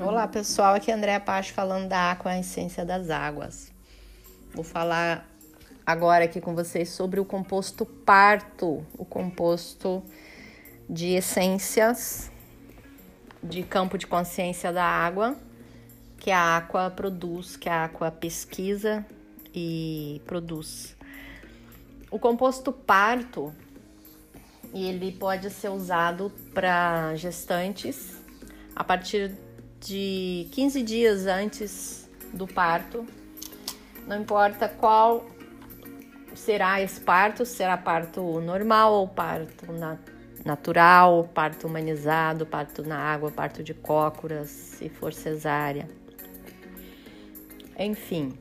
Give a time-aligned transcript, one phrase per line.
[0.00, 3.72] Olá pessoal, aqui é André Pacho falando da Aqua a Essência das Águas.
[4.54, 5.28] Vou falar
[5.84, 10.00] agora aqui com vocês sobre o composto parto, o composto
[10.88, 12.30] de essências
[13.42, 15.36] de campo de consciência da água
[16.18, 19.04] que a Aqua produz, que a Aqua pesquisa
[19.52, 20.96] e produz.
[22.08, 23.52] O composto parto
[24.72, 28.16] ele pode ser usado para gestantes
[28.76, 29.36] a partir
[29.80, 33.06] de 15 dias antes do parto.
[34.06, 35.26] Não importa qual
[36.34, 39.98] será esse parto, será parto normal ou parto na,
[40.44, 45.88] natural, parto humanizado, parto na água, parto de cócoras, se for cesárea.
[47.78, 48.36] Enfim,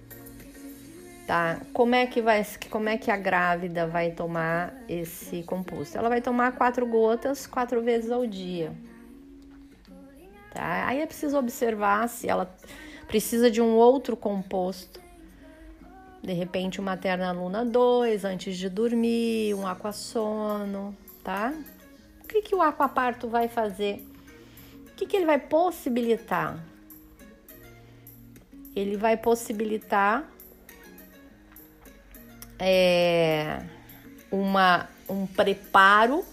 [1.27, 1.59] tá?
[1.73, 5.97] Como é que vai, como é que a grávida vai tomar esse composto?
[5.97, 8.71] Ela vai tomar quatro gotas quatro vezes ao dia.
[10.58, 10.88] Tá?
[10.88, 12.52] Aí é preciso observar se ela
[13.08, 15.00] precisa de um outro composto.
[16.19, 21.53] De repente, uma Terna Luna 2 antes de dormir, um aquassono, tá?
[22.23, 24.03] O que, que o aquaparto vai fazer?
[24.88, 26.59] O que, que ele vai possibilitar?
[28.75, 30.28] Ele vai possibilitar
[32.58, 33.61] é,
[34.31, 36.25] uma, um preparo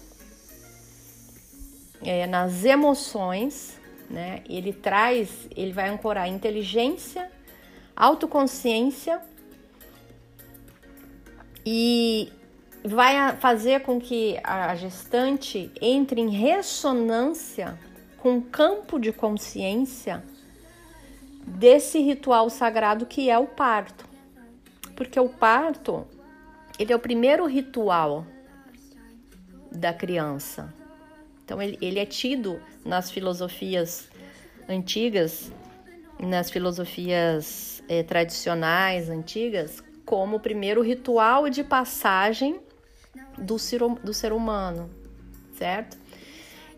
[2.01, 3.74] é, nas emoções
[4.09, 4.41] né?
[4.47, 7.31] Ele traz, ele vai ancorar inteligência,
[7.95, 9.21] autoconsciência
[11.65, 12.31] e
[12.83, 17.79] vai fazer com que a gestante entre em ressonância
[18.17, 20.23] com o campo de consciência
[21.45, 24.05] desse ritual sagrado que é o parto.
[24.95, 26.07] Porque o parto,
[26.79, 28.25] ele é o primeiro ritual
[29.71, 30.73] da criança.
[31.45, 34.09] Então, ele, ele é tido nas filosofias
[34.67, 35.51] antigas,
[36.19, 42.59] nas filosofias é, tradicionais antigas, como o primeiro ritual de passagem
[43.37, 44.89] do ser, do ser humano,
[45.53, 45.97] certo?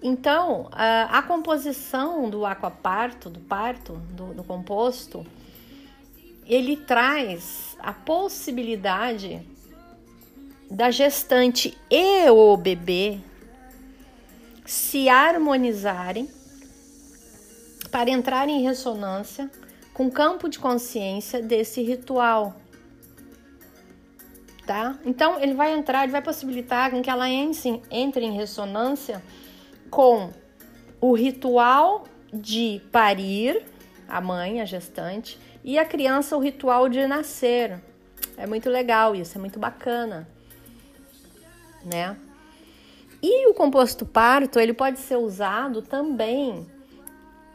[0.04, 5.26] Então, a, a, composição do aquaparto, do parto, do, do composto,
[6.46, 9.42] ele traz a possibilidade
[10.70, 13.20] da gestante e o bebê
[14.68, 16.30] se harmonizarem
[17.90, 19.50] para entrar em ressonância
[19.94, 22.54] com o campo de consciência desse ritual.
[24.66, 25.00] Tá?
[25.06, 29.24] Então, ele vai entrar, ele vai possibilitar que ela entre em ressonância
[29.90, 30.34] com
[31.00, 33.66] o ritual de parir,
[34.06, 37.82] a mãe, a gestante, e a criança, o ritual de nascer.
[38.36, 40.28] É muito legal isso, é muito bacana,
[41.86, 42.18] né?
[43.30, 46.66] E o composto parto, ele pode ser usado também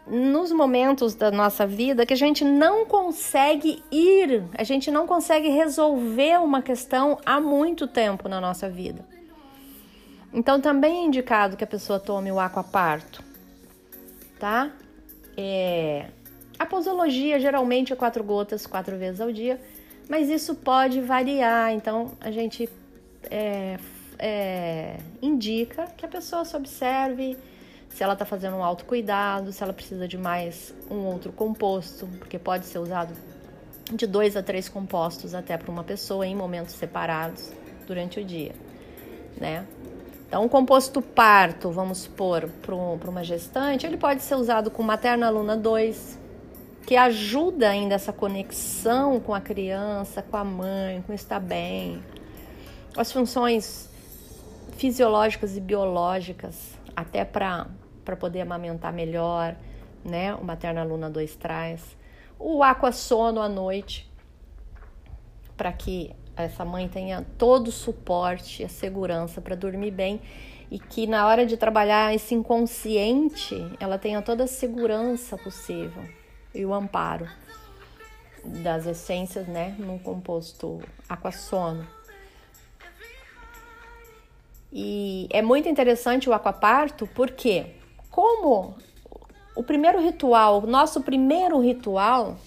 [0.06, 5.49] nos momentos da nossa vida que a gente não consegue ir, a gente não consegue
[5.49, 9.03] resolver uma questão há muito tempo na nossa vida.
[10.31, 13.25] Então também é indicado que a pessoa tome o aquaparto,
[14.39, 14.71] tá?
[15.34, 16.10] É...
[16.59, 19.59] A posologia geralmente é quatro gotas, quatro vezes ao dia,
[20.06, 21.72] mas isso pode variar.
[21.72, 22.69] Então a gente
[23.31, 23.78] é,
[24.25, 27.37] é, indica que a pessoa se observe
[27.88, 32.38] se ela está fazendo um autocuidado, se ela precisa de mais um outro composto, porque
[32.38, 33.12] pode ser usado
[33.93, 37.53] de dois a três compostos até para uma pessoa em momentos separados
[37.87, 38.53] durante o dia,
[39.37, 39.66] né?
[40.28, 45.28] Então, o composto parto, vamos supor, para uma gestante, ele pode ser usado com Materna
[45.28, 46.19] Luna 2,
[46.87, 52.03] que ajuda ainda essa conexão com a criança, com a mãe, com estar bem.
[52.97, 53.91] As funções
[54.72, 57.66] fisiológicas e biológicas, até para
[58.19, 59.56] poder amamentar melhor,
[60.05, 60.34] né?
[60.34, 61.97] O Materna Luna 2 traz.
[62.38, 64.10] O aquassono à noite,
[65.56, 70.21] para que essa mãe tenha todo o suporte, a segurança para dormir bem
[70.71, 76.03] e que na hora de trabalhar esse inconsciente, ela tenha toda a segurança possível
[76.54, 77.28] e o amparo
[78.45, 81.86] das essências, né, no composto aquassono.
[84.72, 87.66] E é muito interessante o aquaparto porque,
[88.10, 88.74] como
[89.54, 92.39] o primeiro ritual, nosso primeiro ritual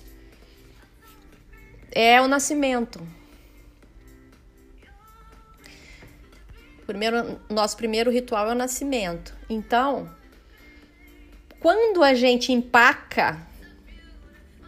[1.92, 3.00] é o nascimento.
[6.88, 9.36] Primeiro, nosso primeiro ritual é o nascimento.
[9.50, 10.10] Então,
[11.60, 13.40] quando a gente empaca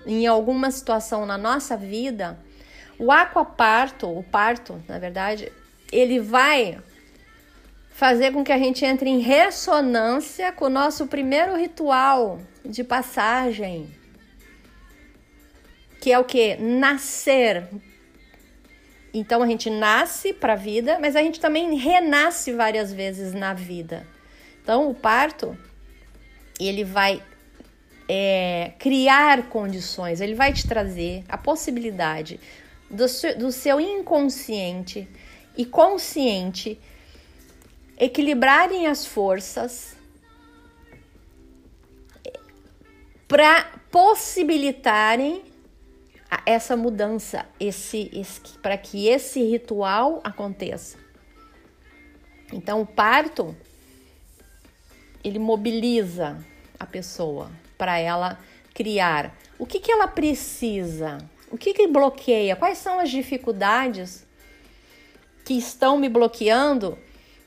[0.05, 2.39] em alguma situação na nossa vida,
[2.97, 5.51] o aquaparto, o parto, na verdade,
[5.91, 6.79] ele vai
[7.97, 13.89] fazer com que a gente entre em ressonância com o nosso primeiro ritual de passagem,
[15.99, 16.57] que é o que?
[16.57, 17.67] Nascer.
[19.11, 23.55] Então a gente nasce para a vida, mas a gente também renasce várias vezes na
[23.55, 24.05] vida.
[24.61, 25.57] Então o parto
[26.59, 27.19] ele vai
[28.07, 32.39] é, criar condições, ele vai te trazer a possibilidade
[32.91, 33.05] do,
[33.39, 35.07] do seu inconsciente
[35.57, 36.79] e consciente
[37.97, 39.95] equilibrarem as forças
[43.27, 45.43] para possibilitarem
[46.45, 50.97] essa mudança, esse, esse para que esse ritual aconteça.
[52.53, 53.55] Então, o parto
[55.23, 56.37] ele mobiliza
[56.79, 58.39] a pessoa para ela
[58.73, 59.35] criar.
[59.59, 61.17] O que, que ela precisa?
[61.51, 62.55] O que, que bloqueia?
[62.55, 64.25] Quais são as dificuldades
[65.43, 66.97] que estão me bloqueando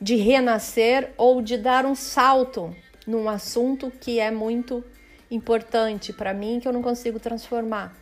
[0.01, 2.75] de renascer ou de dar um salto
[3.05, 4.83] num assunto que é muito
[5.29, 7.95] importante para mim que eu não consigo transformar.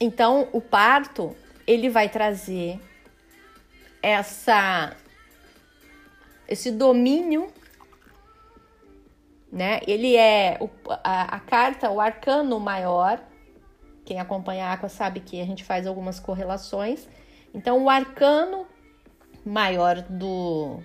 [0.00, 1.36] Então, o parto,
[1.66, 2.80] ele vai trazer
[4.02, 4.96] essa
[6.46, 7.52] esse domínio
[9.50, 9.80] né?
[9.86, 10.58] Ele é
[11.02, 13.20] a, a, carta, o arcano maior.
[14.04, 17.08] Quem acompanha a Aqua sabe que a gente faz algumas correlações.
[17.54, 18.66] Então, o arcano
[19.44, 20.80] maior do,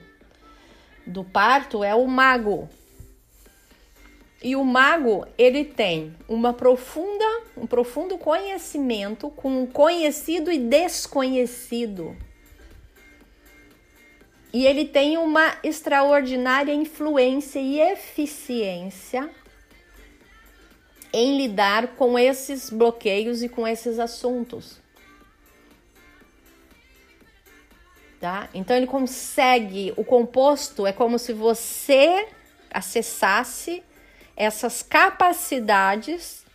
[1.06, 2.70] do parto é o mago.
[4.44, 12.14] E o mago, ele tem uma profunda, um profundo conhecimento com o conhecido e desconhecido.
[14.52, 19.30] E ele tem uma extraordinária influência e eficiência
[21.14, 24.83] em lidar com esses bloqueios e com esses assuntos.
[28.24, 28.48] Tá?
[28.54, 32.26] Então ele consegue, o composto é como se você
[32.72, 33.84] acessasse
[34.34, 36.46] essas capacidades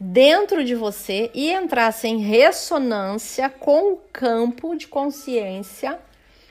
[0.00, 6.00] dentro de você e entrasse em ressonância com o campo de consciência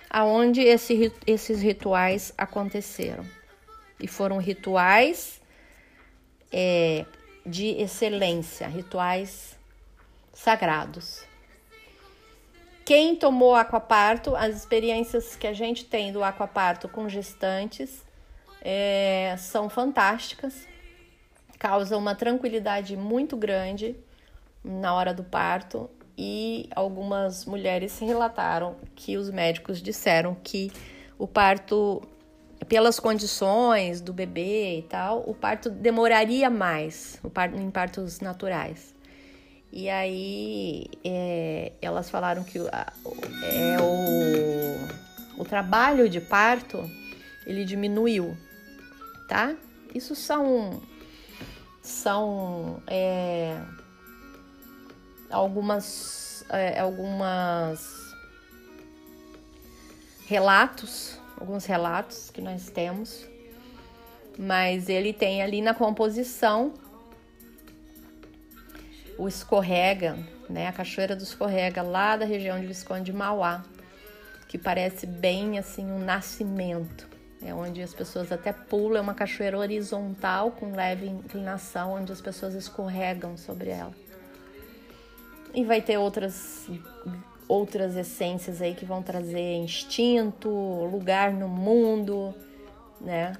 [0.07, 3.25] aonde esse, esses rituais aconteceram.
[3.99, 5.41] E foram rituais
[6.51, 7.03] é,
[7.43, 9.57] de excelência, rituais
[10.31, 11.27] sagrados.
[12.89, 18.03] Quem tomou aquaparto, as experiências que a gente tem do aquaparto com gestantes
[18.63, 20.67] é, são fantásticas,
[21.59, 23.95] causam uma tranquilidade muito grande
[24.63, 25.87] na hora do parto
[26.17, 30.71] e algumas mulheres relataram que os médicos disseram que
[31.15, 32.01] o parto,
[32.67, 38.97] pelas condições do bebê e tal, o parto demoraria mais, o parto, em partos naturais.
[39.71, 46.89] E aí é, elas falaram que é, o, o trabalho de parto
[47.45, 48.35] ele diminuiu,
[49.27, 49.55] tá?
[49.93, 50.81] Isso são
[51.81, 53.61] são é,
[55.29, 58.15] algumas é, algumas
[60.25, 63.25] relatos, alguns relatos que nós temos,
[64.37, 66.73] mas ele tem ali na composição
[69.19, 70.17] o Escorrega,
[70.49, 70.67] né?
[70.67, 73.65] A Cachoeira do Escorrega, lá da região de Visconde de Mauá,
[74.47, 77.05] que parece bem assim um nascimento.
[77.41, 82.21] É onde as pessoas até pulam, é uma cachoeira horizontal com leve inclinação, onde as
[82.21, 83.93] pessoas escorregam sobre ela.
[85.53, 86.69] E vai ter outras
[87.47, 92.33] outras essências aí que vão trazer instinto, lugar no mundo,
[93.01, 93.33] né?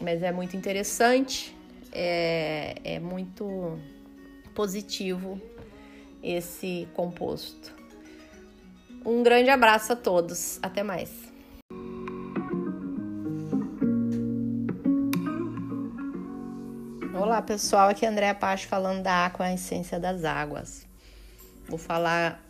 [0.00, 1.54] Mas é muito interessante
[1.92, 3.78] é, é muito
[4.54, 5.40] positivo
[6.22, 7.72] esse composto.
[9.04, 11.10] Um grande abraço a todos, até mais.
[17.14, 20.86] Olá pessoal, aqui é Andréa Pacho falando da Aqua a Essência das Águas.
[21.68, 22.42] Vou falar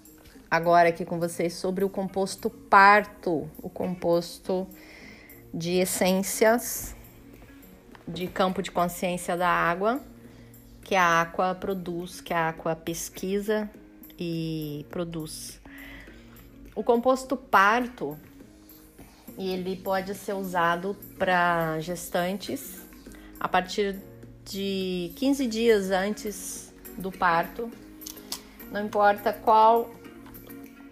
[0.50, 4.66] agora aqui com vocês sobre o composto parto, o composto
[5.52, 6.96] de essências
[8.12, 10.00] de campo de consciência da água,
[10.82, 13.70] que a Aqua produz, que a Aqua pesquisa
[14.18, 15.60] e produz.
[16.74, 18.18] O composto parto,
[19.38, 22.80] ele pode ser usado para gestantes
[23.38, 23.98] a partir
[24.44, 27.70] de 15 dias antes do parto.
[28.70, 29.90] Não importa qual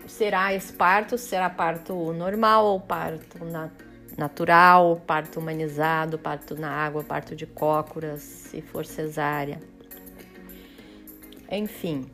[0.06, 3.87] será esse parto, será parto normal ou parto natural
[4.18, 9.60] natural, parto humanizado, parto na água, parto de cócoras, se for cesárea.
[11.48, 12.10] Enfim,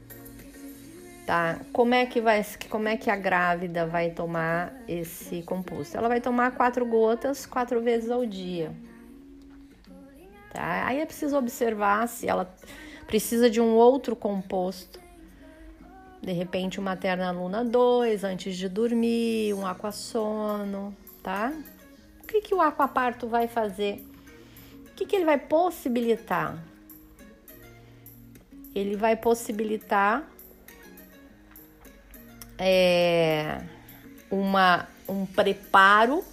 [1.26, 1.60] tá?
[1.72, 5.96] Como é que vai, como é que a grávida vai tomar esse composto?
[5.96, 8.70] Ela vai tomar quatro gotas quatro vezes ao dia,
[10.52, 10.86] tá?
[10.86, 12.54] Aí é preciso observar se ela
[13.06, 15.00] precisa de um outro composto.
[16.20, 21.52] De repente, uma Terna Luna 2 antes de dormir, um aquassono, tá?
[22.24, 24.04] O que, que o aquaparto vai fazer?
[24.88, 26.58] O que, que ele vai possibilitar?
[28.74, 30.26] Ele vai possibilitar
[32.58, 33.60] é,
[34.30, 36.24] uma, um preparo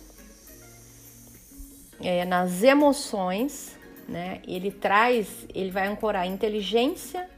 [2.00, 4.42] é, nas emoções, né?
[4.48, 7.30] Ele traz, ele vai ancorar inteligência,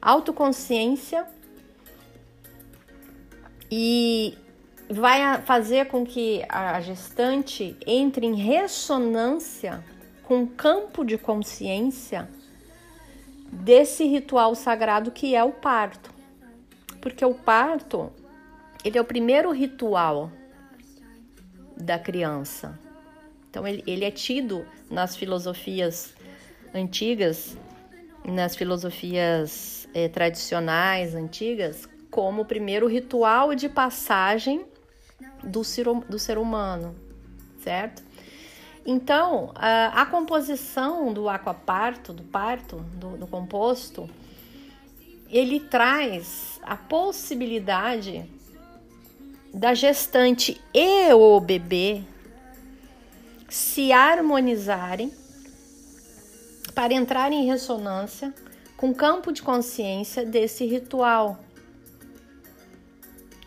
[0.00, 1.26] autoconsciência
[3.70, 4.38] e
[4.90, 9.84] vai fazer com que a gestante entre em ressonância
[10.22, 12.28] com o campo de consciência
[13.52, 16.10] desse ritual sagrado que é o parto.
[17.00, 18.12] Porque o parto,
[18.84, 20.30] ele é o primeiro ritual
[21.76, 22.78] da criança.
[23.48, 26.14] Então ele, ele é tido nas filosofias
[26.74, 27.56] antigas,
[28.24, 34.66] nas filosofias eh, tradicionais antigas, como o primeiro ritual de passagem
[35.42, 36.94] do ser, do ser humano,
[37.62, 38.02] certo?
[38.84, 44.08] Então, a, a composição do aquaparto, do parto, do, do composto,
[45.28, 48.24] ele traz a possibilidade
[49.52, 52.02] da gestante e o bebê
[53.48, 55.12] se harmonizarem
[56.74, 58.32] para entrar em ressonância
[58.76, 61.38] com o campo de consciência desse ritual.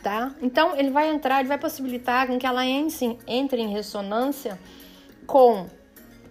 [0.02, 0.34] Tá?
[0.42, 4.60] Então ele vai entrar, ele vai possibilitar com que ela entre, entre em ressonância
[5.28, 5.68] com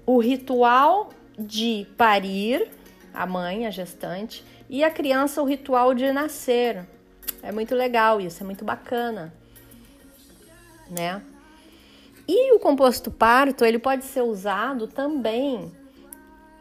[0.04, 2.68] o ritual de parir,
[3.14, 6.84] a mãe, a gestante, e a criança o ritual de nascer.
[7.42, 9.32] É muito legal isso, é muito bacana,
[10.90, 11.22] né?
[12.26, 15.72] E o composto parto, ele pode ser usado também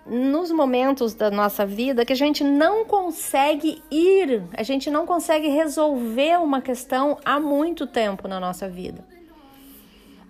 [0.10, 5.48] nos momentos da nossa vida que a gente não consegue ir, a gente não consegue
[5.48, 9.06] resolver uma questão há muito tempo na nossa vida.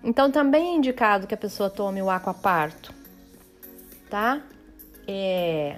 [0.04, 2.94] Então também é indicado que a pessoa tome o aquaparto,
[4.08, 4.40] tá?
[5.06, 5.76] É,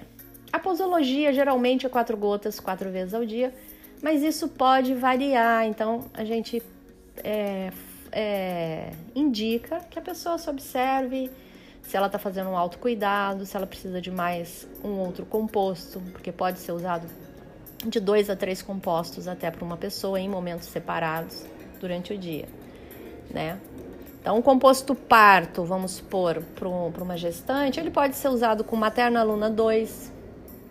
[0.51, 3.53] a posologia geralmente é quatro gotas, quatro vezes ao dia,
[4.01, 5.65] mas isso pode variar.
[5.65, 6.61] Então a gente
[7.23, 7.71] é,
[8.11, 11.31] é, indica que a pessoa se observe
[11.83, 16.31] se ela está fazendo um autocuidado, se ela precisa de mais um outro composto, porque
[16.31, 17.07] pode ser usado
[17.85, 21.45] de dois a três compostos até para uma pessoa em momentos separados
[21.79, 22.47] durante o dia,
[23.29, 23.59] né?
[24.21, 29.21] Então, o composto parto, vamos supor, para uma gestante, ele pode ser usado com Materna
[29.21, 30.13] Luna 2,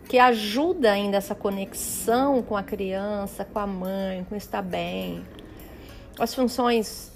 [0.09, 5.23] que ajuda ainda essa conexão com a criança, com a mãe, com estar bem,
[6.19, 7.13] as funções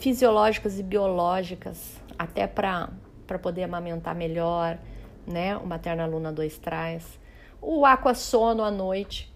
[0.00, 2.88] fisiológicas e biológicas, até para
[3.38, 4.78] poder amamentar melhor,
[5.26, 5.56] né?
[5.56, 7.18] O Materna Luna 2 traz.
[7.60, 9.32] O aqua sono à noite,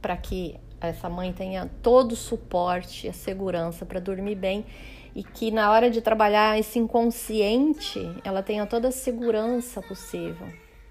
[0.00, 4.66] para que essa mãe tenha todo o suporte a segurança para dormir bem
[5.14, 10.48] e que na hora de trabalhar esse inconsciente, ela tenha toda a segurança possível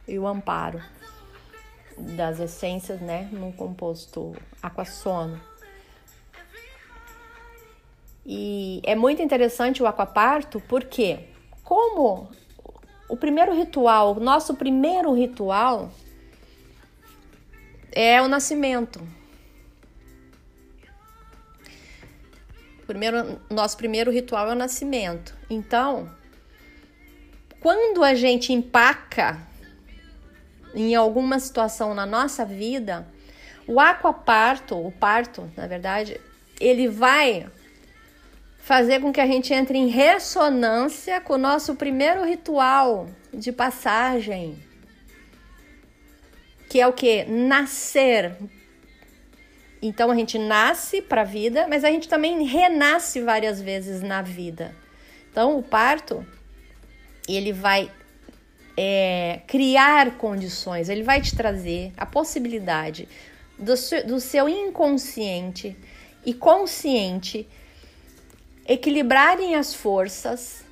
[0.07, 0.81] e o amparo
[1.97, 5.39] das essências, né, no composto aquassono.
[8.25, 11.19] E é muito interessante o aquaparto porque
[11.63, 12.29] como
[13.07, 15.91] o primeiro ritual, nosso primeiro ritual
[17.91, 19.01] é o nascimento.
[22.85, 25.35] Primeiro, nosso primeiro ritual é o nascimento.
[25.49, 26.09] Então,
[27.59, 29.39] quando a gente empaca
[30.75, 33.07] em alguma situação na nossa vida,
[33.65, 36.19] o aquaparto, o parto, na verdade,
[36.59, 37.49] ele vai
[38.63, 44.57] fazer com que a gente entre em ressonância com o nosso primeiro ritual de passagem,
[46.69, 47.25] que é o que?
[47.25, 48.37] Nascer.
[49.81, 54.21] Então a gente nasce para a vida, mas a gente também renasce várias vezes na
[54.21, 54.73] vida.
[55.29, 56.25] Então o parto
[57.27, 57.91] ele vai
[58.77, 63.09] é, criar condições, ele vai te trazer a possibilidade
[63.59, 63.73] do,
[64.07, 65.75] do seu inconsciente
[66.25, 67.45] e consciente
[68.67, 70.63] equilibrarem as forças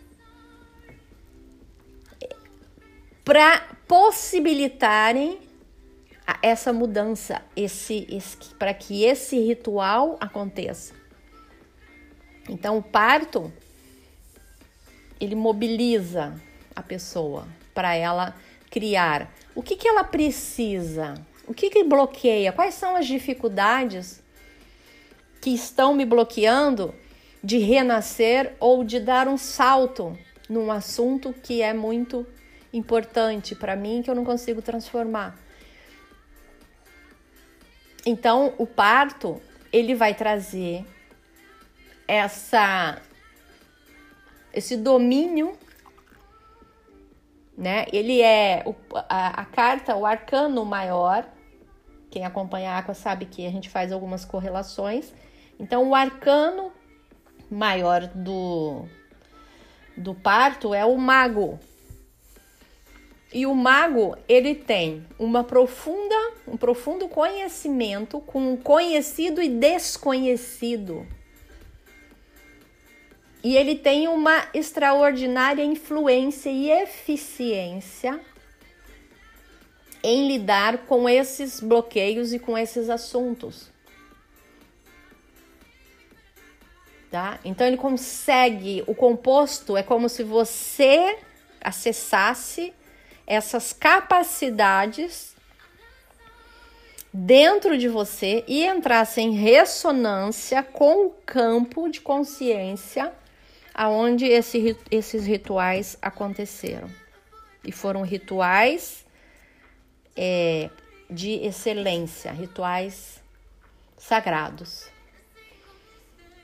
[3.23, 5.39] para possibilitarem
[6.41, 10.93] essa mudança, esse, esse para que esse ritual aconteça.
[12.49, 13.51] Então, o parto
[15.19, 16.33] ele mobiliza
[16.75, 18.35] a pessoa para ela
[18.69, 19.31] criar.
[19.53, 21.13] O que, que ela precisa?
[21.47, 22.51] O que, que bloqueia?
[22.51, 24.23] Quais são as dificuldades
[25.41, 26.95] que estão me bloqueando
[27.43, 30.17] de renascer ou de dar um salto
[30.49, 32.25] num assunto que é muito
[32.73, 35.37] importante para mim que eu não consigo transformar?
[38.05, 40.85] Então, o parto, ele vai trazer
[42.07, 43.01] essa
[44.53, 45.57] esse domínio
[47.61, 47.85] né?
[47.93, 48.73] Ele é o,
[49.07, 51.25] a, a, carta, o arcano maior.
[52.09, 55.13] Quem acompanha a Aqua sabe que a gente faz algumas correlações.
[55.59, 56.71] Então, o arcano
[57.51, 58.85] maior do,
[59.97, 61.59] do parto é o mago.
[63.33, 66.15] E o mago, ele tem uma profunda,
[66.47, 71.07] um profundo conhecimento com conhecido e desconhecido.
[73.43, 78.19] E ele tem uma extraordinária influência e eficiência
[80.03, 83.70] em lidar com esses bloqueios e com esses assuntos.
[87.11, 87.39] Tá?
[87.43, 91.17] Então ele consegue, o composto é como se você
[91.59, 92.73] acessasse
[93.27, 95.35] essas capacidades
[97.13, 103.11] dentro de você e entrasse em ressonância com o campo de consciência
[103.73, 106.89] aonde esse, esses rituais aconteceram.
[107.63, 109.05] E foram rituais
[110.15, 110.69] é,
[111.09, 113.21] de excelência, rituais
[113.97, 114.90] sagrados.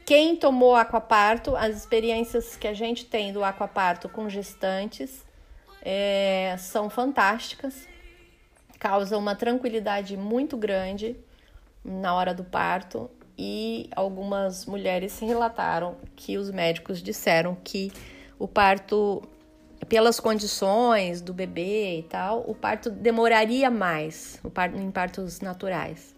[0.08, 5.26] Quem tomou aquaparto, as experiências que a gente tem do aquaparto com gestantes
[5.82, 7.86] é, são fantásticas,
[8.80, 11.18] causam uma tranquilidade muito grande
[11.84, 17.92] na hora do parto e algumas mulheres relataram que os médicos disseram que
[18.40, 19.22] o parto,
[19.90, 26.16] pelas condições do bebê e tal, o parto demoraria mais, o parto, em partos naturais.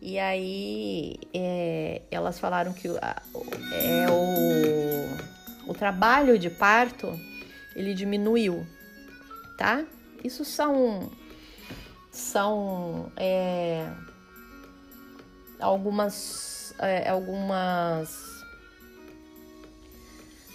[0.00, 7.18] E aí é, elas falaram que é, o, o trabalho de parto
[7.74, 8.66] ele diminuiu,
[9.56, 9.84] tá?
[10.22, 11.10] Isso são
[12.16, 13.86] são é,
[15.60, 18.26] algumas, é, algumas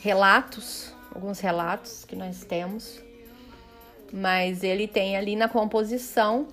[0.02, 3.00] relatos, alguns relatos que nós temos,
[4.12, 6.48] mas ele tem ali na composição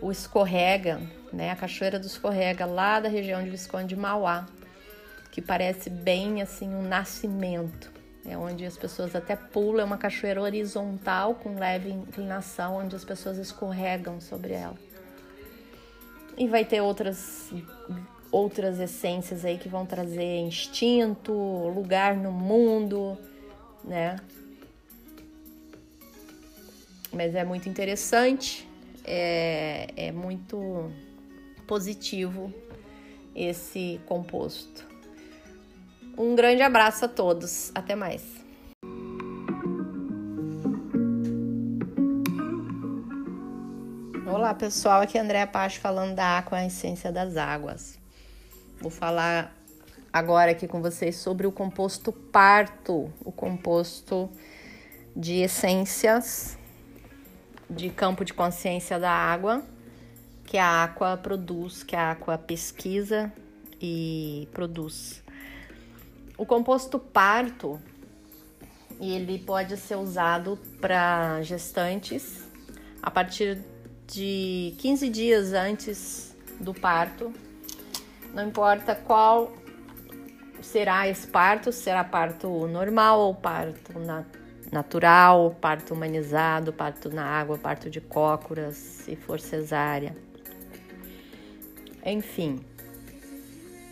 [0.00, 1.00] o escorrega,
[1.32, 4.46] né, a cachoeira do escorrega lá da região de Visconde de Mauá,
[5.30, 7.90] que parece bem assim um nascimento.
[8.24, 13.04] É onde as pessoas até pulam, é uma cachoeira horizontal com leve inclinação, onde as
[13.04, 14.76] pessoas escorregam sobre ela.
[16.36, 17.50] E vai ter outras
[18.30, 23.18] outras essências aí que vão trazer instinto, lugar no mundo,
[23.82, 24.16] né?
[27.12, 28.68] Mas é muito interessante,
[29.04, 30.90] é, é muito
[31.66, 32.52] positivo
[33.34, 34.86] esse composto.
[36.18, 38.22] Um grande abraço a todos, até mais.
[44.26, 47.98] Olá pessoal, aqui é Andréa Pacho falando da Aqua, a essência das águas.
[48.80, 49.56] Vou falar
[50.12, 54.30] agora aqui com vocês sobre o composto parto, o composto
[55.16, 56.56] de essências
[57.70, 59.62] de campo de consciência da água,
[60.44, 63.32] que a Aqua produz, que a Aqua pesquisa
[63.80, 65.22] e produz.
[66.36, 67.80] O composto parto,
[69.00, 72.42] ele pode ser usado para gestantes
[73.02, 73.58] a partir
[74.06, 77.32] de 15 dias antes do parto.
[78.34, 79.52] Não importa qual
[80.60, 84.24] será esse parto, será parto normal ou parto na,
[84.70, 90.16] natural, parto humanizado, parto na água, parto de cócoras, se for cesárea.
[92.04, 92.60] Enfim,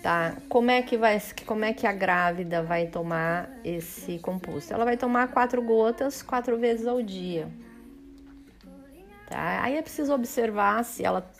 [0.02, 0.36] tá?
[0.48, 4.72] Como é que vai, como é que a grávida vai tomar esse composto?
[4.72, 7.48] Ela vai tomar quatro gotas quatro vezes ao dia.
[9.28, 9.62] Tá?
[9.62, 11.30] Aí é preciso observar se ela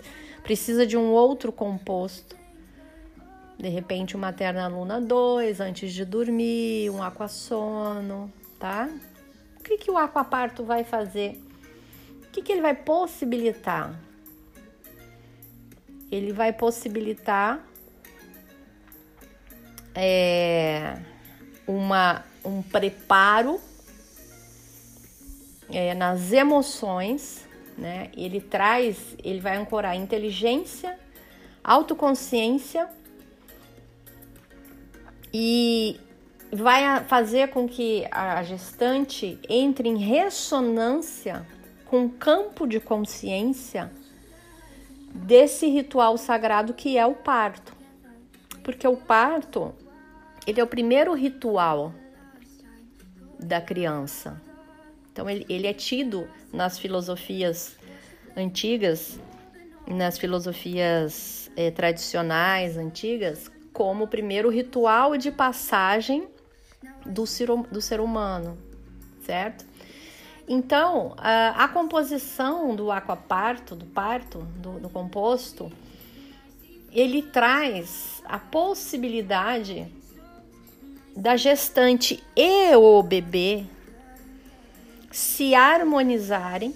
[0.43, 2.37] precisa de um outro composto.
[3.57, 8.89] De repente, uma Terna Luna 2 antes de dormir, um aquassono, tá?
[9.59, 11.43] O que, que o aquaparto vai fazer?
[12.23, 13.99] O que, que ele vai possibilitar?
[16.11, 17.63] Ele vai possibilitar
[19.95, 20.99] é,
[21.67, 23.61] uma, um preparo
[25.71, 27.47] é, nas emoções
[27.79, 28.11] né?
[28.17, 30.99] Ele traz, ele vai ancorar inteligência,
[31.63, 32.89] autoconsciência
[35.33, 36.01] e
[36.53, 41.47] vai fazer com que a gestante entre em ressonância
[41.85, 43.91] com campo de consciência
[45.13, 47.77] desse ritual sagrado que é o parto.
[48.63, 49.75] Porque o parto,
[50.47, 51.93] ele é o primeiro ritual
[53.39, 54.41] da criança.
[55.13, 57.77] Então ele, ele é tido nas filosofias
[58.37, 59.19] antigas,
[59.87, 66.29] nas filosofias eh, tradicionais antigas, como o primeiro ritual de passagem
[67.09, 68.59] do ser, do ser humano,
[69.25, 69.65] certo?
[70.49, 75.71] Então, a, a composição do aquaparto, do parto, do, do composto,
[76.91, 79.87] ele traz a possibilidade
[81.15, 83.67] da gestante e o bebê
[85.11, 86.75] se harmonizarem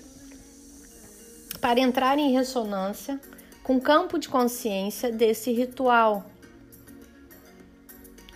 [1.60, 3.20] para entrar em ressonância
[3.62, 6.26] com o campo de consciência desse ritual.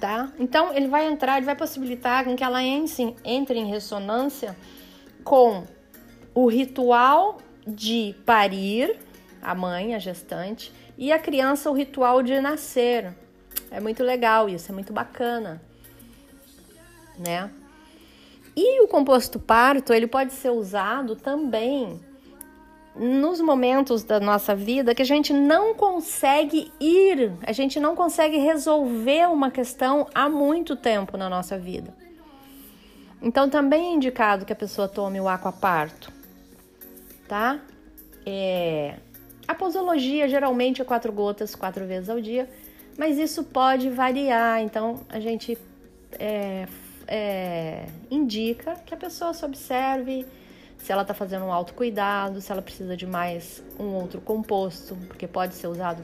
[0.07, 0.31] Tá?
[0.39, 4.57] Então ele vai entrar, ele vai possibilitar com que ela entre em ressonância
[5.25, 5.65] com
[6.33, 9.01] o ritual de parir,
[9.43, 13.17] a mãe, a gestante, e a criança o ritual de nascer.
[13.69, 15.61] É muito legal isso, é muito bacana,
[17.19, 17.51] né?
[18.55, 22.01] E o composto parto, ele pode ser usado também
[22.99, 28.39] nos momentos da nossa vida que a gente não consegue ir, a gente não consegue
[28.39, 31.95] resolver uma questão há muito tempo na nossa vida.
[33.21, 36.13] Então também é indicado que a pessoa tome o aquaparto,
[37.29, 37.61] tá?
[38.25, 38.97] É...
[39.47, 42.49] A posologia geralmente é quatro gotas, quatro vezes ao dia,
[42.99, 44.61] mas isso pode variar.
[44.61, 45.57] Então a gente
[46.19, 46.67] é,
[47.07, 50.27] é, indica que a pessoa se observe
[50.87, 55.27] se ela está fazendo um autocuidado, se ela precisa de mais um outro composto, porque
[55.27, 56.01] pode ser usado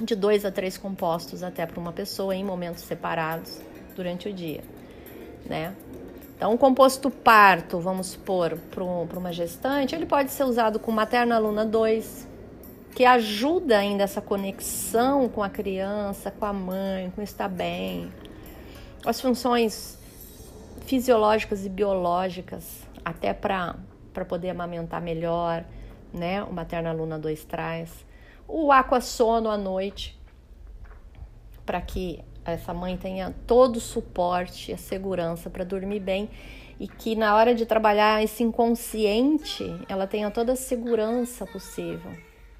[0.00, 3.60] de dois a três compostos até para uma pessoa em momentos separados
[3.96, 4.62] durante o dia,
[5.44, 5.74] né?
[6.36, 11.36] Então, o composto parto, vamos supor, para uma gestante, ele pode ser usado com Materna
[11.38, 12.28] Luna 2,
[12.94, 18.08] que ajuda ainda essa conexão com a criança, com a mãe, com estar bem,
[19.04, 19.98] as funções
[20.82, 23.74] fisiológicas e biológicas, até para
[24.24, 25.64] poder amamentar melhor,
[26.12, 26.42] né?
[26.42, 28.04] O Materna Luna 2 traz.
[28.48, 30.18] O Aqua Sono à noite,
[31.64, 36.30] para que essa mãe tenha todo o suporte, a segurança para dormir bem
[36.78, 42.12] e que na hora de trabalhar esse inconsciente, ela tenha toda a segurança possível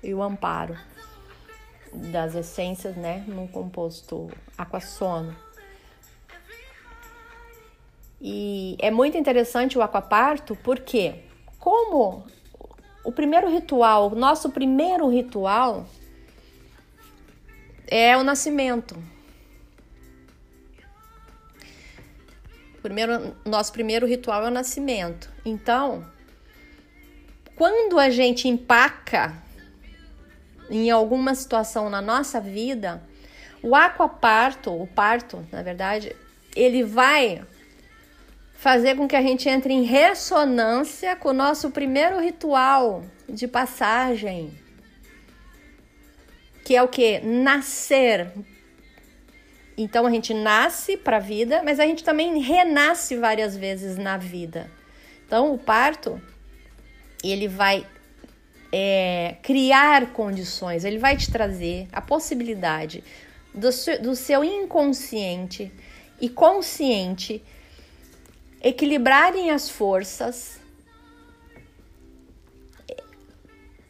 [0.02, 0.76] e o amparo
[1.92, 5.34] das essências, né, no composto aquassono.
[8.20, 11.25] E é muito interessante o aquaparto porque
[11.66, 12.24] como
[13.02, 15.84] o primeiro ritual, o nosso primeiro ritual
[17.88, 18.96] é o nascimento.
[22.80, 25.28] primeiro, nosso primeiro ritual é o nascimento.
[25.44, 26.06] Então,
[27.56, 29.34] quando a gente empaca
[30.70, 33.02] em alguma situação na nossa vida,
[33.60, 36.14] o aquaparto, o parto, na verdade,
[36.54, 37.44] ele vai
[38.66, 44.52] fazer com que a gente entre em ressonância com o nosso primeiro ritual de passagem,
[46.64, 47.20] que é o que?
[47.20, 48.28] Nascer,
[49.78, 54.16] então a gente nasce para a vida, mas a gente também renasce várias vezes na
[54.16, 54.68] vida.
[55.24, 56.20] Então o parto
[57.22, 57.86] ele vai
[58.72, 63.04] é, criar condições, ele vai te trazer a possibilidade
[63.54, 63.70] do
[64.02, 65.72] do seu inconsciente
[66.20, 67.44] e consciente
[68.66, 70.58] equilibrarem as forças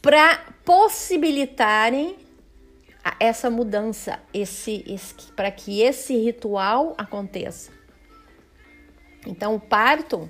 [0.03, 0.37] para
[0.67, 2.19] possibilitarem
[3.19, 7.73] essa mudança, esse, esse para que esse ritual aconteça.
[9.27, 10.29] Então, o parto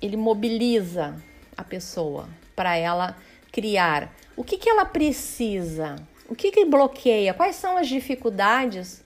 [0.00, 1.14] ele mobiliza
[1.54, 3.14] a pessoa para ela
[3.52, 4.10] criar.
[4.34, 5.96] O que, que ela precisa?
[6.26, 7.34] O que, que bloqueia?
[7.34, 9.04] Quais são as dificuldades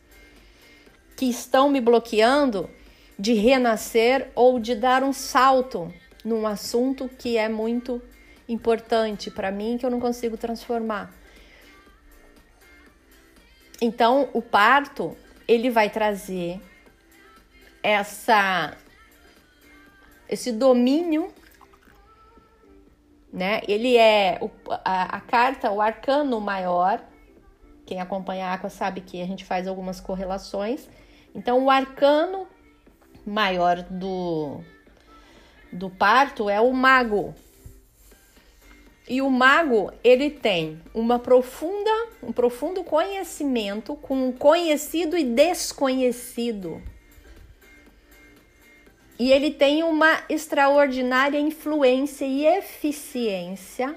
[1.17, 2.71] que estão me bloqueando
[3.19, 5.93] de renascer ou de dar um salto
[6.25, 8.03] num assunto que é muito
[8.49, 11.13] importante para mim que eu não consigo transformar?
[13.81, 16.61] Então, o parto, ele vai trazer
[17.83, 18.77] essa
[20.27, 21.33] esse domínio,
[23.33, 23.61] né?
[23.69, 24.51] Ele é o,
[24.85, 27.03] a, a, carta, o arcano maior.
[27.85, 30.89] Quem acompanha a Aqua sabe que a gente faz algumas correlações.
[31.35, 32.49] Então, o arcano
[33.27, 34.61] maior do,
[35.73, 37.35] do parto é o mago,
[39.07, 41.91] e o mago, ele tem uma profunda,
[42.23, 46.83] um profundo conhecimento com conhecido e desconhecido.
[49.17, 53.95] e ele tem uma extraordinária influência e eficiência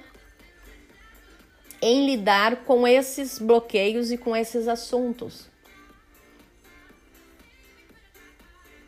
[1.81, 5.49] em lidar com esses bloqueios e com esses assuntos.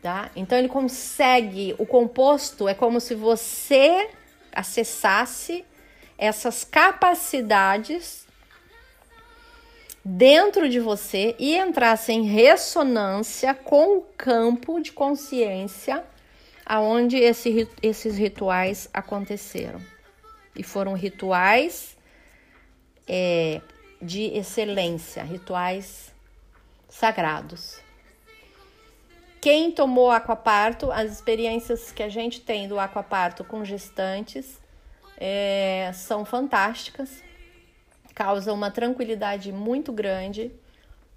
[0.02, 0.30] Tá?
[0.34, 4.08] Então ele consegue, o composto é como se você
[4.50, 5.64] acessasse
[6.16, 8.26] essas capacidades
[10.04, 16.02] dentro de você e entrasse em ressonância com o campo de consciência
[16.64, 19.80] aonde esse, esses rituais aconteceram.
[20.56, 21.96] E foram rituais
[23.06, 23.60] é,
[24.00, 26.14] de excelência, rituais
[26.88, 27.80] sagrados.
[29.40, 34.60] Quem tomou aquaparto, as experiências que a gente tem do aquaparto com gestantes
[35.16, 37.22] é, são fantásticas,
[38.14, 40.52] causam uma tranquilidade muito grande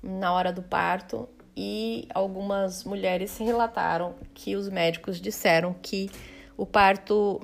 [0.02, 6.10] na hora do parto e algumas mulheres relataram que os médicos disseram que
[6.56, 7.42] o parto,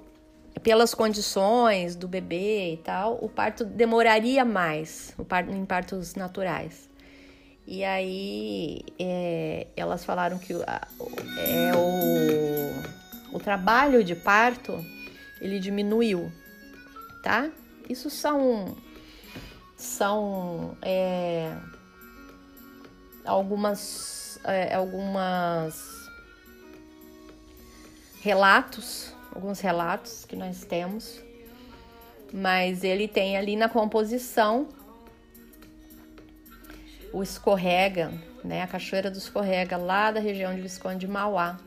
[0.63, 6.88] pelas condições do bebê e tal, o parto demoraria mais, o parto, em partos naturais.
[7.71, 14.83] E aí é, elas falaram que é, o, o trabalho de parto
[15.39, 16.31] ele diminuiu,
[17.21, 17.47] tá?
[17.87, 18.75] Isso são
[19.77, 21.55] são é,
[23.23, 26.09] algumas é, algumas
[28.19, 31.21] relatos, alguns relatos que nós temos,
[32.33, 34.78] mas ele tem ali na composição
[37.11, 38.11] o Escorrega,
[38.43, 38.61] né?
[38.61, 41.59] A Cachoeira do Escorrega, lá da região de Visconde de Mauá,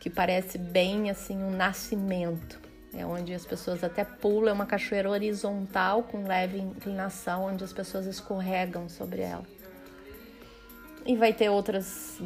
[0.00, 2.60] que parece bem assim um nascimento.
[2.94, 7.72] É onde as pessoas até pulam, é uma cachoeira horizontal com leve inclinação, onde as
[7.72, 9.44] pessoas escorregam sobre ela.
[11.04, 12.18] E vai ter outras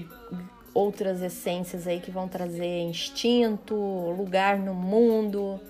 [0.72, 5.60] outras essências aí que vão trazer instinto, lugar no mundo,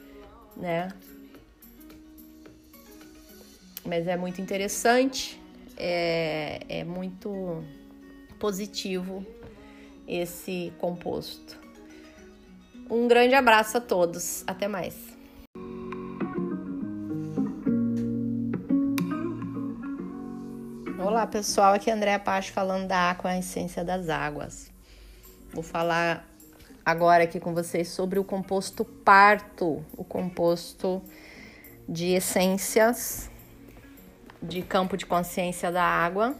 [0.55, 0.93] né?
[3.83, 5.40] Mas é muito interessante
[5.81, 7.65] é, é muito
[8.39, 9.25] positivo
[10.07, 11.59] esse composto.
[12.91, 14.95] Um grande abraço a todos, até mais.
[20.99, 24.71] Olá pessoal, aqui é Andréa falando da Aqua Essência das Águas.
[25.53, 26.29] Vou falar
[26.85, 31.03] agora aqui com vocês sobre o composto parto, o composto
[31.89, 33.30] de essências
[34.43, 36.35] de campo de consciência da água,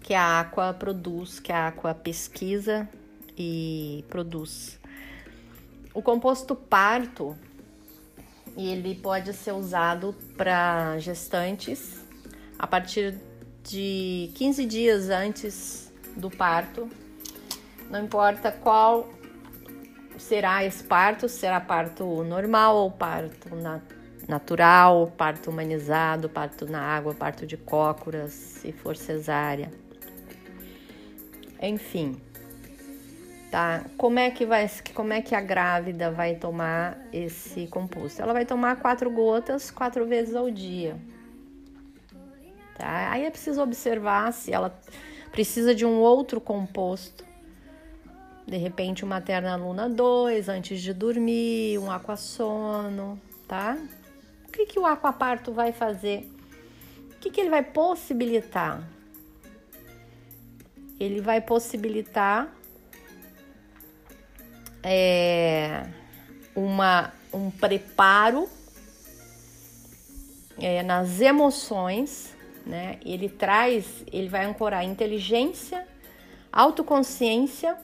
[0.00, 2.88] que a Aqua produz, que a Aqua pesquisa
[3.36, 4.78] e produz.
[5.94, 7.36] O composto parto,
[8.56, 12.00] ele pode ser usado para gestantes
[12.58, 13.18] a partir
[13.62, 16.88] de 15 dias antes do parto.
[17.90, 19.08] Não importa qual
[20.18, 23.93] será esse parto, será parto normal ou parto natural
[24.28, 29.70] natural, parto humanizado, parto na água, parto de cócoras, se for cesárea.
[31.60, 32.20] Enfim,
[33.50, 33.84] tá?
[33.96, 38.20] Como é que vai, como é que a grávida vai tomar esse composto?
[38.20, 40.96] Ela vai tomar quatro gotas quatro vezes ao dia.
[42.76, 43.12] Tá?
[43.12, 44.76] Aí é preciso observar se ela
[45.30, 47.24] precisa de um outro composto.
[48.46, 53.78] De repente, uma Terna Luna 2 antes de dormir, um aquassono, tá?
[54.54, 56.30] Que, que o aquaparto vai fazer?
[57.10, 58.88] O que, que ele vai possibilitar?
[61.00, 62.54] Ele vai possibilitar
[64.82, 65.86] é,
[66.54, 68.48] uma, um preparo
[70.56, 73.00] é, nas emoções, né?
[73.04, 75.86] Ele traz, ele vai ancorar inteligência,
[76.52, 77.76] autoconsciência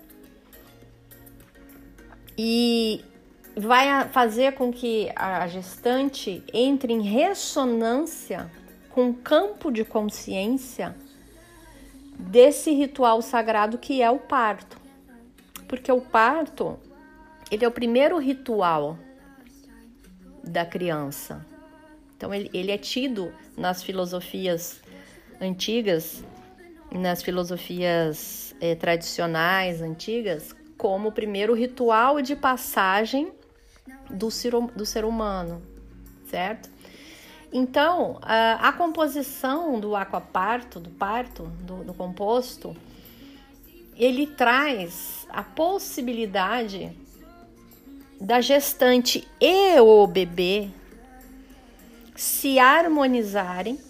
[2.38, 3.04] e
[3.60, 8.50] vai fazer com que a gestante entre em ressonância
[8.90, 10.96] com o campo de consciência
[12.18, 14.78] desse ritual sagrado que é o parto.
[15.68, 16.78] Porque o parto,
[17.50, 18.98] ele é o primeiro ritual
[20.42, 21.46] da criança.
[22.16, 24.80] Então ele, ele é tido nas filosofias
[25.40, 26.24] antigas,
[26.92, 33.32] nas filosofias é, tradicionais antigas, como o primeiro ritual de passagem
[34.10, 35.62] do ser, do ser humano,
[36.28, 36.70] certo?
[37.52, 42.76] Então, a, a composição do aquaparto, do parto, do, do composto,
[43.96, 46.92] ele traz a possibilidade
[48.20, 50.70] da gestante e o bebê
[52.14, 53.80] se harmonizarem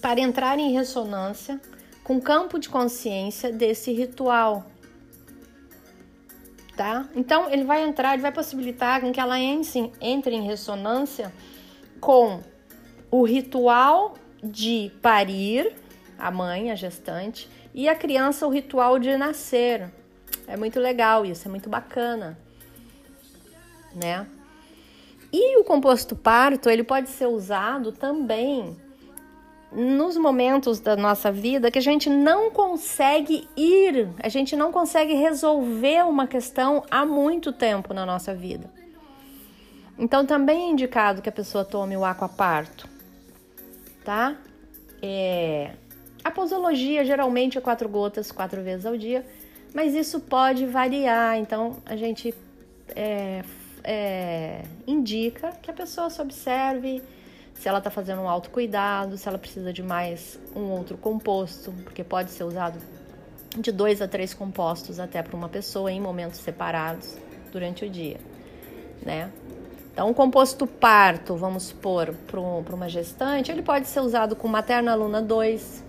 [0.00, 1.60] para entrar em ressonância
[2.02, 4.66] com o campo de consciência desse ritual
[6.80, 7.04] tá?
[7.14, 11.30] Então ele vai entrar, ele vai possibilitar com que ela entre, entre em ressonância
[12.00, 12.40] com
[13.10, 15.76] o ritual de parir,
[16.18, 19.92] a mãe, a gestante, e a criança o ritual de nascer.
[20.46, 22.38] É muito legal isso, é muito bacana,
[23.94, 24.26] né?
[25.30, 28.74] E o composto parto, ele pode ser usado também
[29.72, 35.14] nos momentos da nossa vida que a gente não consegue ir, a gente não consegue
[35.14, 38.68] resolver uma questão há muito tempo na nossa vida.
[39.98, 42.88] Então também é indicado que a pessoa tome o aquaparto,
[44.04, 44.36] tá?
[45.02, 45.72] É...
[46.24, 49.24] A posologia geralmente é quatro gotas, quatro vezes ao dia,
[49.74, 51.38] mas isso pode variar.
[51.38, 52.34] Então a gente
[52.94, 53.42] é,
[53.84, 57.02] é, indica que a pessoa se observe
[57.60, 62.02] se ela está fazendo um autocuidado, se ela precisa de mais um outro composto, porque
[62.02, 62.78] pode ser usado
[63.54, 67.18] de dois a três compostos até para uma pessoa em momentos separados
[67.52, 68.16] durante o dia,
[69.04, 69.30] né?
[69.92, 74.94] Então, o composto parto, vamos supor, para uma gestante, ele pode ser usado com Materna
[74.94, 75.84] Luna 2,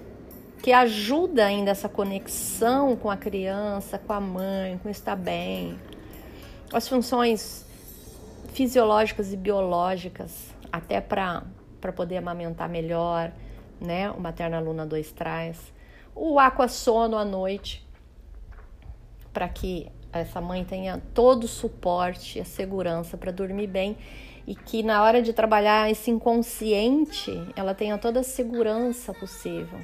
[0.61, 5.79] que ajuda ainda essa conexão com a criança, com a mãe, com estar bem.
[6.73, 7.65] As funções
[8.53, 11.43] fisiológicas e biológicas, até para
[11.81, 13.33] para poder amamentar melhor,
[13.79, 14.11] né?
[14.11, 15.73] O Materna Luna 2 traz.
[16.15, 17.85] O Aqua Sono à noite,
[19.33, 23.97] para que essa mãe tenha todo o suporte a segurança para dormir bem
[24.45, 29.79] e que na hora de trabalhar esse inconsciente, ela tenha toda a segurança possível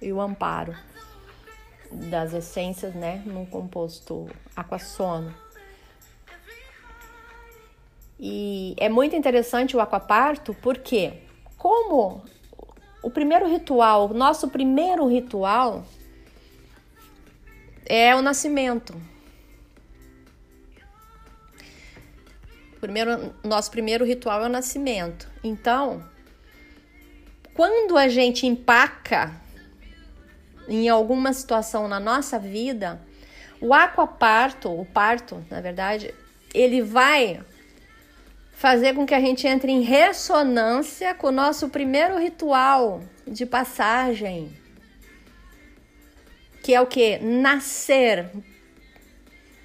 [0.00, 0.74] e o amparo
[1.90, 5.34] das essências, né, no composto aquassono.
[8.18, 11.14] E é muito interessante o aquaparto porque
[11.62, 12.24] como
[13.04, 15.86] o primeiro ritual, nosso primeiro ritual
[17.86, 19.00] é o nascimento.
[22.80, 25.30] Primeiro, nosso primeiro ritual é o nascimento.
[25.44, 26.02] Então,
[27.54, 29.40] quando a gente empaca
[30.66, 33.00] em alguma situação na nossa vida,
[33.60, 36.12] o aquaparto, o parto, na verdade,
[36.52, 37.40] ele vai
[38.62, 44.52] fazer com que a gente entre em ressonância com o nosso primeiro ritual de passagem,
[46.62, 47.18] que é o que?
[47.18, 48.30] Nascer.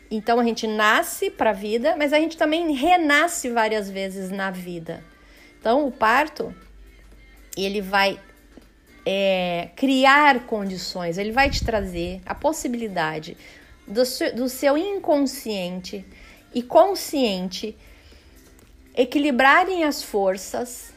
[0.10, 4.50] Então a gente nasce para a vida, mas a gente também renasce várias vezes na
[4.50, 5.04] vida.
[5.60, 6.52] Então o parto
[7.56, 8.20] ele vai
[9.06, 13.38] é, criar condições, ele vai te trazer a possibilidade
[13.88, 14.02] do,
[14.36, 16.04] do seu inconsciente
[16.52, 17.78] e consciente
[18.98, 20.92] equilibrarem as forças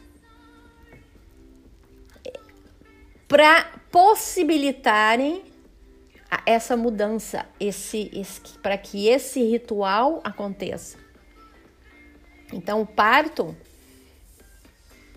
[3.28, 5.44] para possibilitarem
[6.46, 10.98] essa mudança, esse, esse para que esse ritual aconteça.
[12.52, 13.54] Então, o parto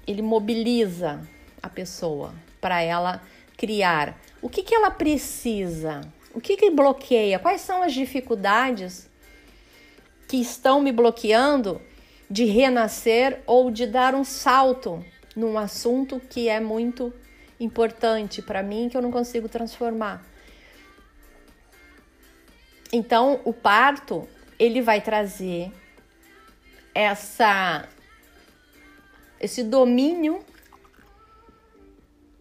[0.05, 1.25] ele mobiliza
[1.61, 3.21] a pessoa para ela
[3.57, 4.19] criar.
[4.41, 6.01] O que, que ela precisa?
[6.33, 7.39] O que, que bloqueia?
[7.39, 9.09] Quais são as dificuldades
[10.27, 11.81] que estão me bloqueando
[12.33, 17.13] de renascer ou de dar um salto num assunto que é muito
[17.59, 20.25] importante para mim que eu não consigo transformar.
[22.91, 25.71] Então, o parto, ele vai trazer
[26.95, 27.87] essa
[29.39, 30.43] esse domínio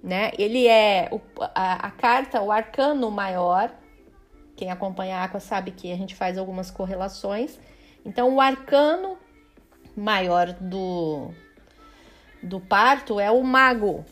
[0.03, 0.33] né?
[0.39, 1.21] Ele é o,
[1.55, 3.71] a, a, carta, o arcano maior.
[4.57, 7.61] Quem acompanha a Aqua sabe que a gente faz algumas correlações.
[8.05, 9.19] Então, o arcano
[9.97, 11.31] maior do,
[12.43, 14.05] do parto é o mago.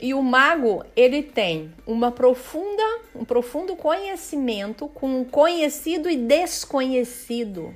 [0.00, 2.82] E o mago, ele tem uma profunda,
[3.14, 7.74] um profundo conhecimento com conhecido e desconhecido.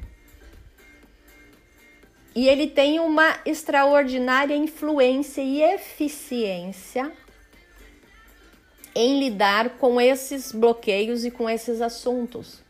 [2.35, 7.11] E ele tem uma extraordinária influência e eficiência
[8.95, 12.63] em lidar com esses bloqueios e com esses assuntos.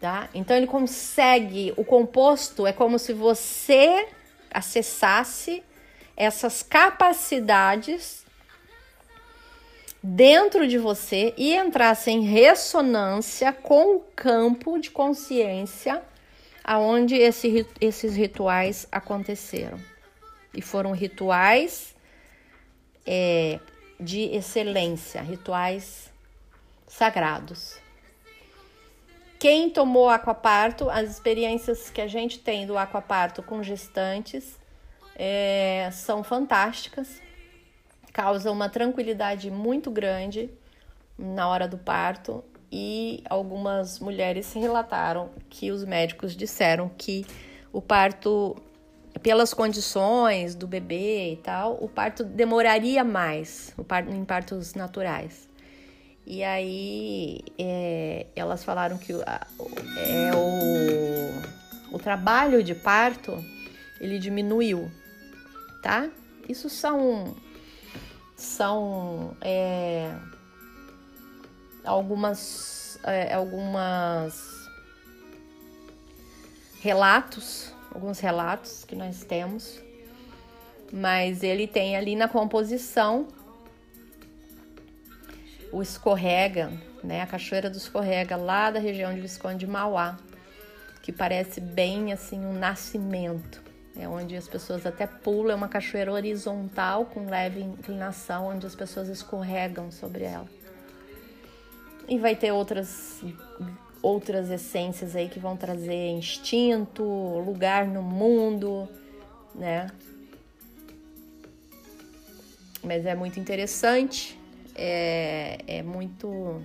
[0.00, 0.28] Tá?
[0.34, 4.08] Então ele consegue, o composto é como se você
[4.50, 5.62] acessasse
[6.16, 8.24] essas capacidades
[10.02, 16.02] dentro de você e entrasse em ressonância com o campo de consciência
[16.62, 19.78] aonde esse, esses rituais aconteceram.
[20.54, 21.94] E foram rituais
[23.04, 23.60] é,
[24.00, 26.10] de excelência, rituais
[26.86, 27.78] sagrados.
[29.38, 34.58] Quem tomou aquaparto, as experiências que a gente tem do aquaparto com gestantes
[35.14, 37.20] é, são fantásticas,
[38.12, 40.50] causam uma tranquilidade muito grande
[41.18, 47.26] na hora do parto e algumas mulheres relataram que os médicos disseram que
[47.70, 48.56] o parto,
[49.22, 55.45] pelas condições do bebê e tal, o parto demoraria mais, o parto, em partos naturais.
[56.26, 63.32] E aí é, elas falaram que é, o, o trabalho de parto
[64.00, 64.90] ele diminuiu,
[65.80, 66.10] tá?
[66.48, 67.36] Isso são
[68.34, 70.12] são é,
[71.84, 74.68] algumas é, algumas
[76.80, 79.80] relatos, alguns relatos que nós temos,
[80.92, 83.28] mas ele tem ali na composição
[85.76, 86.72] o escorrega,
[87.04, 90.16] né, a cachoeira do escorrega lá da região de Visconde de Mauá,
[91.02, 93.62] que parece bem assim um nascimento.
[93.94, 98.74] É onde as pessoas até pulam, é uma cachoeira horizontal com leve inclinação, onde as
[98.74, 100.46] pessoas escorregam sobre ela.
[102.08, 103.22] E vai ter outras
[104.00, 108.88] outras essências aí que vão trazer instinto, lugar no mundo,
[109.54, 109.90] né?
[112.82, 114.38] Mas é muito interessante,
[114.76, 116.62] é, é muito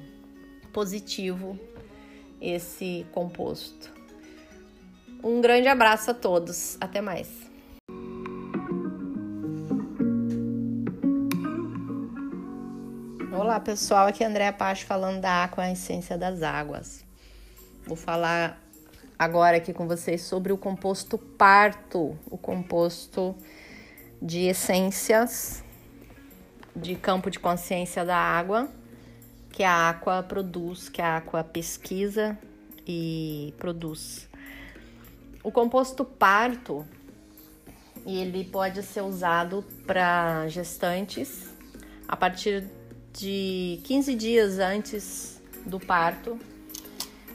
[0.74, 1.58] positivo
[2.40, 3.90] esse composto.
[5.24, 7.30] Um grande abraço a todos, até mais.
[13.34, 17.06] Olá pessoal, aqui é André Pacho falando da Aqua a Essência das Águas.
[17.86, 18.62] Vou falar
[19.18, 23.36] agora aqui com vocês sobre o composto parto, o composto
[24.22, 25.64] de essências
[26.76, 28.70] de campo de consciência da água,
[29.52, 32.38] que a Aqua produz, que a Aqua pesquisa
[32.88, 34.30] e produz.
[35.44, 36.86] O composto parto,
[38.06, 41.50] ele pode ser usado para gestantes
[42.08, 42.68] a partir
[43.14, 46.40] de 15 dias antes do parto.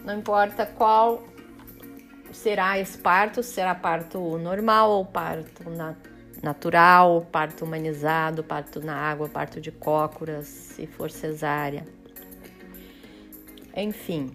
[0.04, 1.22] Não importa qual
[2.32, 6.15] será esse parto, será parto normal ou parto natural,
[7.32, 11.84] parto humanizado, parto na água, parto de cócoras, se for cesárea.
[13.74, 14.34] Enfim,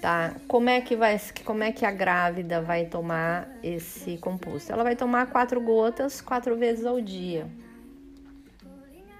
[0.00, 0.34] tá?
[0.48, 4.72] Como é que vai, como é que a grávida vai tomar esse composto?
[4.72, 7.46] Ela vai tomar quatro gotas quatro vezes ao dia.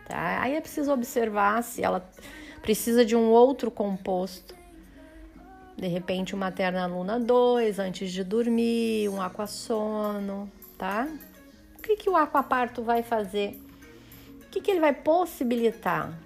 [0.06, 0.42] Tá?
[0.42, 2.06] Aí é preciso observar se ela
[2.60, 4.54] precisa de um outro composto.
[5.76, 11.08] De repente, uma Terna Luna 2 antes de dormir, um aquassono, tá?
[11.82, 13.60] O que, que o aquaparto vai fazer?
[14.46, 16.16] O que, que ele vai possibilitar?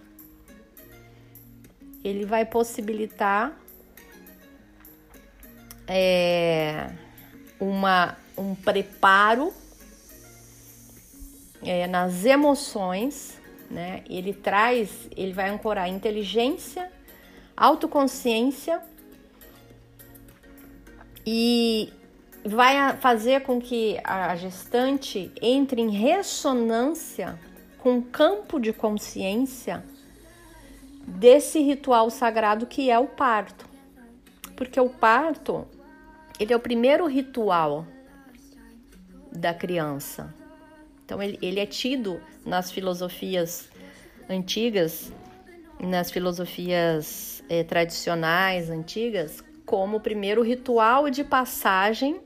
[2.04, 3.58] Ele vai possibilitar
[5.88, 6.90] é,
[7.58, 9.52] uma, um preparo
[11.62, 13.40] é, nas emoções
[13.70, 14.02] né?
[14.08, 16.90] Ele traz, ele vai ancorar inteligência,
[17.56, 18.80] autoconsciência
[21.26, 21.92] e
[22.46, 27.38] vai fazer com que a gestante entre em ressonância
[27.78, 29.84] com o campo de consciência
[31.06, 33.66] desse ritual sagrado que é o parto.
[34.56, 35.66] Porque o parto,
[36.38, 37.86] ele é o primeiro ritual
[39.30, 40.34] da criança.
[41.04, 43.68] Então ele, ele é tido nas filosofias
[44.28, 45.12] antigas,
[45.80, 52.20] nas filosofias é, tradicionais antigas, como o primeiro ritual de passagem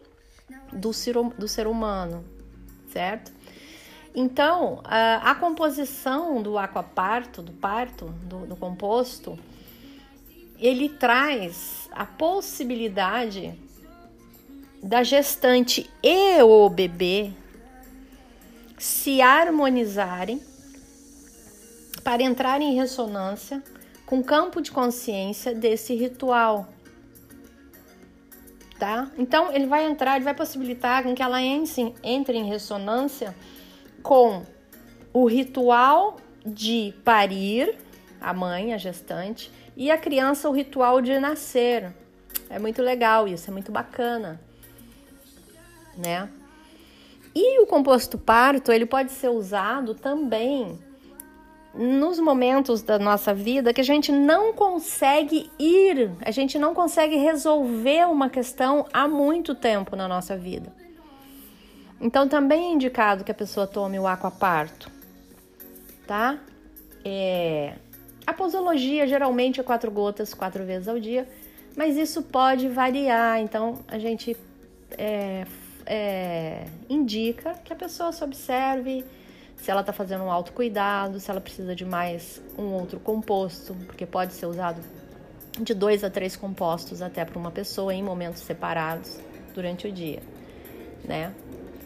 [0.73, 2.25] do ser, do ser humano,
[2.93, 3.33] certo?
[4.15, 9.39] Então, a, a composição do aquaparto, do parto, do, do composto,
[10.59, 13.55] ele traz a possibilidade
[14.83, 17.33] da gestante e o bebê
[18.79, 20.43] se harmonizarem
[22.03, 23.63] para entrar em ressonância
[24.07, 26.67] com o campo de consciência desse ritual.
[28.81, 29.11] Tá?
[29.19, 31.43] Então ele vai entrar, ele vai possibilitar que ela
[32.03, 33.37] entre em ressonância
[34.03, 34.43] com
[35.13, 36.17] o ritual
[36.47, 37.77] de parir,
[38.19, 41.95] a mãe, a gestante, e a criança o ritual de nascer.
[42.49, 44.41] É muito legal isso, é muito bacana,
[45.99, 46.31] né?
[47.35, 50.79] E o composto parto, ele pode ser usado também
[51.75, 57.17] nos momentos da nossa vida que a gente não consegue ir, a gente não consegue
[57.17, 60.73] resolver uma questão há muito tempo na nossa vida.
[62.01, 64.91] Então também é indicado que a pessoa tome o aquaparto,
[66.07, 66.39] tá?
[67.05, 67.75] É...
[68.27, 71.29] A posologia geralmente é quatro gotas, quatro vezes ao dia,
[71.77, 73.41] mas isso pode variar.
[73.41, 74.37] Então a gente
[74.97, 75.45] é,
[75.87, 79.05] é, indica que a pessoa se observe
[79.63, 84.07] se ela está fazendo um autocuidado, se ela precisa de mais um outro composto, porque
[84.07, 84.81] pode ser usado
[85.61, 89.21] de dois a três compostos até para uma pessoa em momentos separados
[89.55, 90.23] durante o dia,
[91.05, 91.35] né?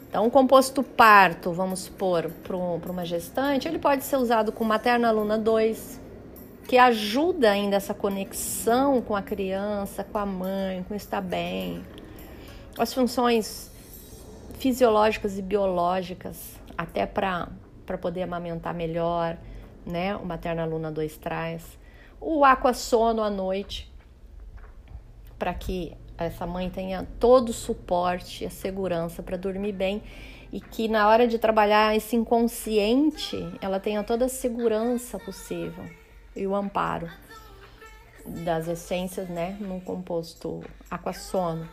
[0.08, 5.10] Então, o composto parto, vamos supor, para uma gestante, ele pode ser usado com materna
[5.10, 6.00] luna 2,
[6.68, 11.82] que ajuda ainda essa conexão com a criança, com a mãe, com estar bem,
[12.78, 13.72] as funções
[14.60, 17.48] fisiológicas e biológicas, até para
[17.98, 19.36] poder amamentar melhor,
[19.86, 20.16] né?
[20.16, 21.78] O materna luna 2 traz.
[22.20, 23.92] O aqua sono à noite,
[25.38, 30.02] para que essa mãe tenha todo o suporte, a segurança para dormir bem
[30.52, 35.84] e que na hora de trabalhar esse inconsciente, ela tenha toda a segurança possível
[36.36, 37.10] e o amparo
[38.24, 41.68] das essências, né, no composto aquassono.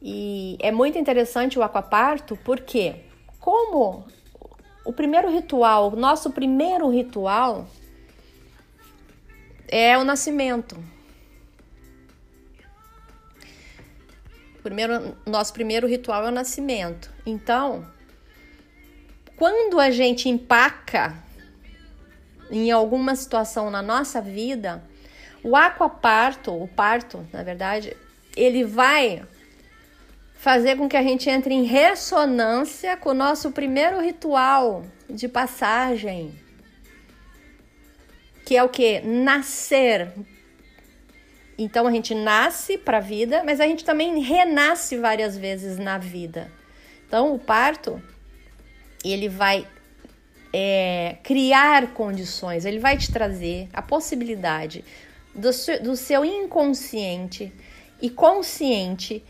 [0.00, 2.96] E é muito interessante o aquaparto porque
[3.42, 4.06] como
[4.84, 7.66] o primeiro ritual, nosso primeiro ritual
[9.68, 10.82] é o nascimento.
[14.62, 17.10] Primeiro, nosso primeiro ritual é o nascimento.
[17.26, 17.84] Então,
[19.36, 21.20] quando a gente empaca
[22.48, 24.84] em alguma situação na nossa vida,
[25.42, 27.96] o aquaparto, o parto, na verdade,
[28.36, 29.26] ele vai
[30.42, 36.34] fazer com que a gente entre em ressonância com o nosso primeiro ritual de passagem,
[38.44, 39.00] que é o que?
[39.02, 40.12] Nascer,
[41.56, 45.96] então a gente nasce para a vida, mas a gente também renasce várias vezes na
[45.96, 46.50] vida.
[47.06, 48.02] Então o parto
[49.04, 49.64] ele vai
[50.52, 54.84] é, criar condições, ele vai te trazer a possibilidade
[55.32, 57.52] do do seu inconsciente
[58.00, 59.24] e consciente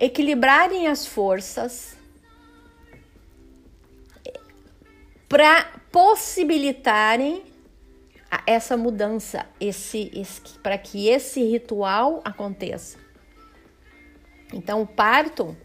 [0.00, 1.96] equilibrarem as forças
[5.28, 7.44] para possibilitarem
[8.46, 12.98] essa mudança, esse, esse para que esse ritual aconteça.
[14.52, 15.56] Então, o parto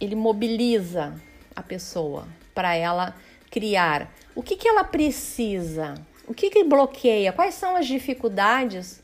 [0.00, 1.18] ele mobiliza
[1.54, 3.14] a pessoa para ela
[3.50, 4.12] criar.
[4.34, 5.94] O que, que ela precisa?
[6.26, 7.32] O que, que bloqueia?
[7.32, 9.02] Quais são as dificuldades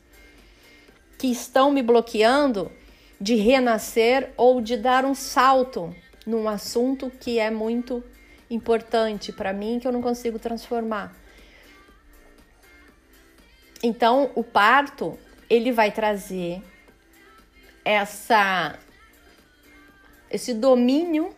[1.17, 2.71] que estão me bloqueando
[3.21, 5.95] de renascer ou de dar um salto
[6.25, 8.03] num assunto que é muito
[8.49, 11.15] importante para mim que eu não consigo transformar?
[13.83, 16.63] Então, o parto, ele vai trazer
[17.85, 18.77] essa
[20.29, 21.35] esse domínio,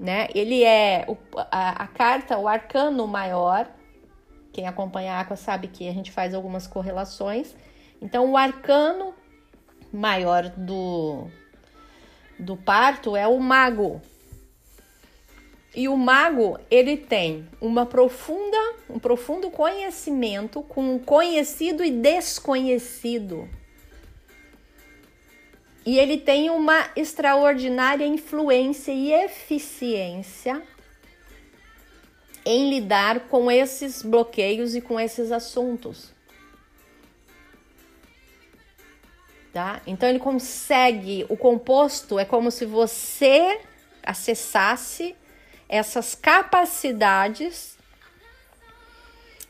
[0.00, 0.28] né?
[0.34, 1.16] Ele é o,
[1.50, 3.68] a, a, carta, o arcano maior.
[4.52, 7.54] Quem acompanha a Aqua sabe que a gente faz algumas correlações.
[8.00, 9.14] Então, o arcano
[9.96, 11.28] maior do,
[12.38, 14.00] do parto é o mago,
[15.76, 18.56] e o mago, ele tem uma profunda,
[18.88, 23.46] um profundo conhecimento com conhecido e desconhecido.
[25.84, 30.62] E ele tem uma extraordinária influência e eficiência
[32.42, 36.15] em lidar com esses bloqueios e com esses assuntos.
[39.56, 39.80] Tá?
[39.86, 43.58] Então ele consegue, o composto é como se você
[44.02, 45.16] acessasse
[45.66, 47.78] essas capacidades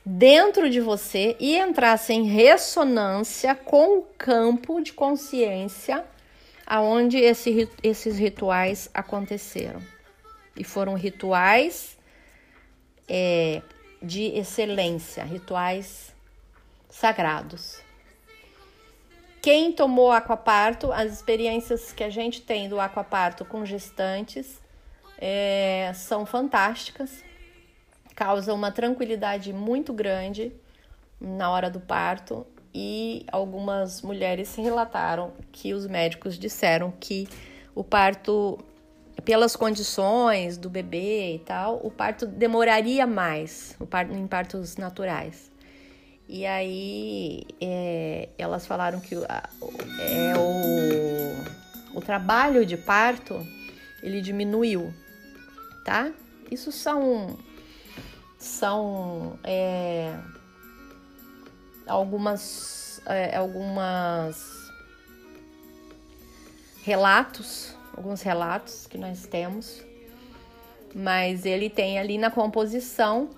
[0.05, 6.05] dentro de você e entrasse em ressonância com o campo de consciência
[6.65, 9.83] aonde esse, esses rituais aconteceram.
[10.57, 11.99] E foram rituais
[13.09, 13.61] é,
[14.01, 16.15] de excelência, rituais
[16.89, 17.85] sagrados.
[19.47, 24.61] Quem tomou aquaparto, as experiências que a gente tem do aquaparto com gestantes
[25.17, 27.23] é, são fantásticas,
[28.17, 30.53] causam uma tranquilidade muito grande
[31.21, 32.45] na hora do parto
[32.75, 37.29] e algumas mulheres relataram que os médicos disseram que
[37.73, 38.59] o parto,
[39.25, 45.55] pelas condições do bebê e tal, o parto demoraria mais, o parto, em partos naturais.
[46.29, 53.47] E aí é, elas falaram que é, o, o trabalho de parto
[54.03, 54.93] ele diminuiu
[55.87, 56.13] tá?
[56.51, 57.39] Isso são
[58.39, 60.19] são é,
[61.87, 64.69] algumas é, algumas
[66.83, 69.81] relatos, alguns relatos que nós temos,
[70.93, 73.31] mas ele tem ali na composição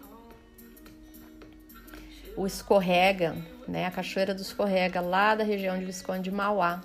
[2.39, 3.34] o escorrega,
[3.66, 3.86] né?
[3.86, 6.80] A cachoeira do escorrega lá da região de Visconde de Mauá,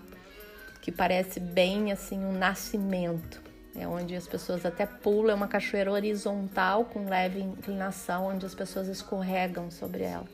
[0.81, 3.39] que parece bem assim um nascimento
[3.75, 8.55] É onde as pessoas até pulam, é uma cachoeira horizontal com leve inclinação, onde as
[8.55, 10.25] pessoas escorregam sobre ela.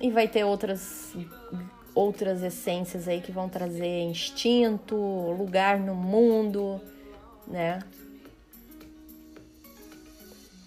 [0.00, 1.14] E vai ter outras
[1.92, 6.80] outras essências aí que vão trazer instinto, lugar no mundo,
[7.48, 7.80] né?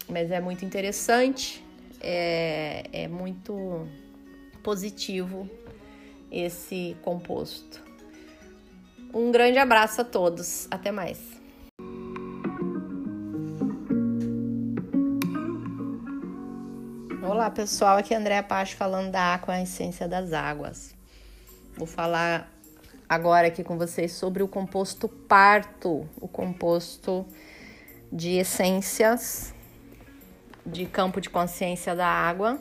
[0.10, 1.64] Mas é muito interessante,
[2.00, 3.88] é, é muito
[4.64, 5.50] positivo
[6.32, 7.84] esse composto.
[9.14, 11.20] Um grande abraço a todos, até mais.
[17.24, 20.94] Olá pessoal, aqui é Andréa Pacho falando da Aqua a Essência das Águas.
[21.76, 22.52] Vou falar
[23.08, 27.26] agora aqui com vocês sobre o composto parto, o composto
[28.12, 29.54] de essências
[30.72, 32.60] de campo de consciência da água,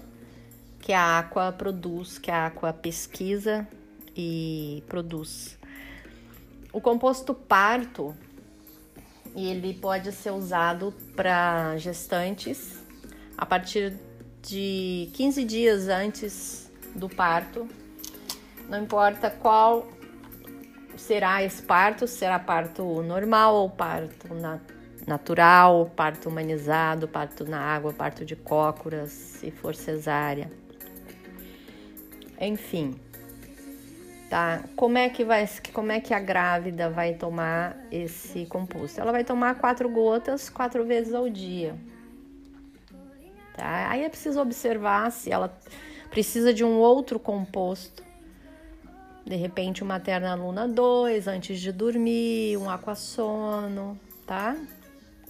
[0.80, 3.66] que a Aqua produz, que a Aqua pesquisa
[4.16, 5.59] e produz.
[6.72, 8.14] O composto parto,
[9.34, 12.78] ele pode ser usado para gestantes
[13.36, 13.96] a partir
[14.42, 17.68] de 15 dias antes do parto
[18.68, 19.88] não importa qual
[20.96, 24.61] será esse parto, será parto normal ou parto na,
[25.09, 30.50] natural, parto humanizado, parto na água, parto de cócoras, se for cesárea.
[32.40, 32.94] Enfim,
[34.30, 34.62] tá?
[34.76, 39.00] Como é que vai, como é que a grávida vai tomar esse composto?
[39.00, 41.74] Ela vai tomar quatro gotas quatro vezes ao dia.
[43.54, 43.90] Tá?
[43.90, 45.52] Aí é preciso observar se ela
[46.11, 48.06] precisa de um outro composto
[49.28, 54.56] de repente, uma Terna Luna 2 antes de dormir, um aquassono, tá?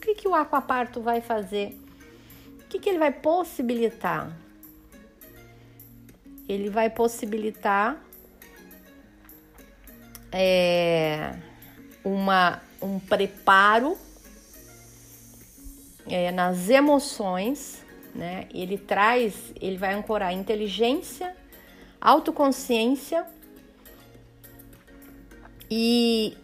[0.09, 1.79] Que, que o aquaparto vai fazer?
[2.63, 4.35] O que, que ele vai possibilitar?
[6.49, 8.03] Ele vai possibilitar
[10.33, 11.35] é,
[12.03, 13.99] uma, um preparo
[16.07, 17.85] é, nas emoções,
[18.15, 18.49] né?
[18.55, 21.37] Ele traz, ele vai ancorar inteligência,
[22.01, 23.27] autoconsciência
[25.71, 26.35] e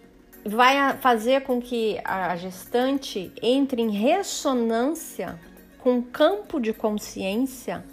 [0.44, 5.40] vai fazer com que a gestante entre em ressonância
[5.78, 7.84] com o campo de consciência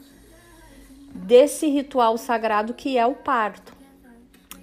[1.13, 3.73] desse ritual sagrado que é o parto.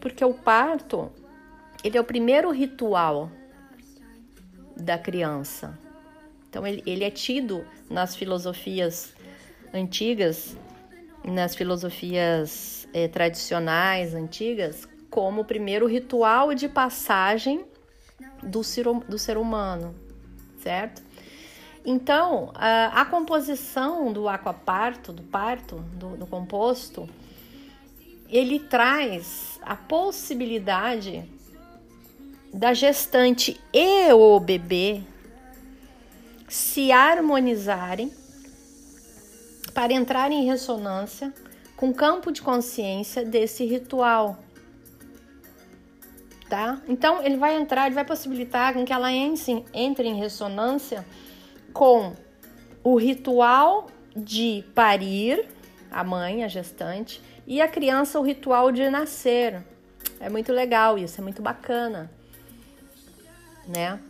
[0.01, 1.11] Porque o parto,
[1.82, 3.30] ele é o primeiro ritual
[4.76, 5.78] da criança.
[6.49, 9.14] Então ele, ele é tido nas filosofias
[9.72, 10.57] antigas,
[11.24, 17.64] nas filosofias eh, tradicionais antigas, como o primeiro ritual de passagem
[18.43, 19.95] do ser, do ser humano,
[20.62, 21.03] certo?
[21.84, 27.09] Então, a, a composição do aquaparto, do parto, do, do composto,
[28.28, 31.24] ele traz a possibilidade
[32.53, 35.03] da gestante e o bebê
[36.49, 38.12] se harmonizarem
[39.72, 41.32] para entrar em ressonância
[41.76, 44.39] com o campo de consciência desse ritual
[46.49, 46.81] tá?
[46.89, 51.05] Então ele vai entrar, ele vai possibilitar que ela entre, entre em ressonância
[51.73, 52.15] com
[52.83, 53.87] o ritual
[54.17, 55.47] de parir,
[55.91, 59.63] a mãe, a gestante, e a criança o ritual de nascer.
[60.21, 62.11] É muito legal isso, é muito bacana,
[63.67, 64.01] né?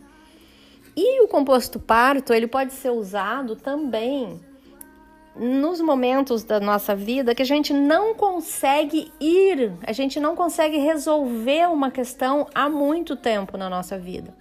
[0.95, 4.39] E o composto parto, ele pode ser usado também
[5.35, 10.77] nos momentos da nossa vida que a gente não consegue ir, a gente não consegue
[10.77, 14.33] resolver uma questão há muito tempo na nossa vida.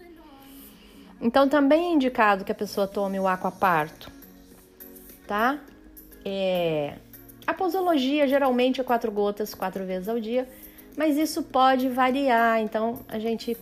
[1.21, 4.11] Então também é indicado que a pessoa tome o aquaparto,
[5.27, 5.59] tá?
[6.25, 6.95] É...
[7.47, 10.49] A posologia geralmente é quatro gotas, quatro vezes ao dia,
[10.97, 12.61] mas isso pode variar.
[12.61, 13.57] Então a gente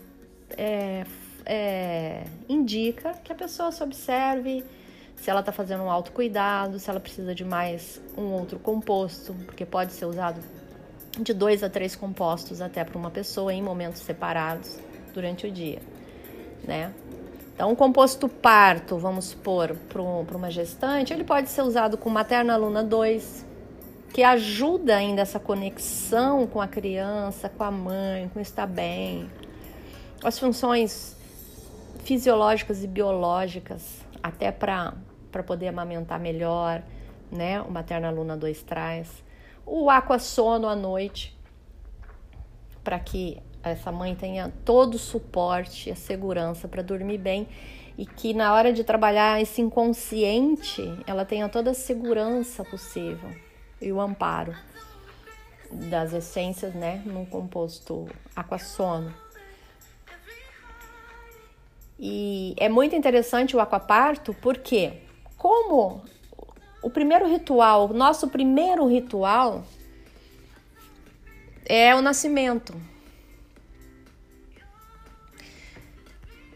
[0.57, 1.05] é,
[1.45, 4.63] é, indica que a pessoa se observe
[5.17, 9.65] se ela está fazendo um autocuidado, se ela precisa de mais um outro composto, porque
[9.65, 10.39] pode ser usado
[11.19, 14.79] de dois a três compostos até para uma pessoa em momentos separados
[15.13, 15.81] durante o dia,
[16.63, 16.93] né?
[17.53, 22.55] Então, o composto parto, vamos supor, para uma gestante, ele pode ser usado com Materna
[22.55, 23.43] Luna 2,
[24.13, 29.27] que ajuda ainda essa conexão com a criança, com a mãe, com estar bem,
[30.23, 31.17] as funções
[32.03, 34.93] fisiológicas e biológicas, até para
[35.31, 36.83] para poder amamentar melhor,
[37.31, 37.61] né?
[37.61, 39.23] O Materna Luna 2 traz.
[39.65, 41.37] O Aqua Sono à noite,
[42.83, 47.47] para que essa mãe tenha todo o suporte, a segurança para dormir bem
[47.97, 53.29] e que na hora de trabalhar esse inconsciente, ela tenha toda a segurança possível
[53.81, 54.55] e o amparo
[55.71, 59.13] das essências, né, num composto aquassono.
[61.99, 65.01] E é muito interessante o aquaparto porque,
[65.37, 66.03] como
[66.81, 69.63] o primeiro ritual, nosso primeiro ritual
[71.65, 72.73] é o nascimento.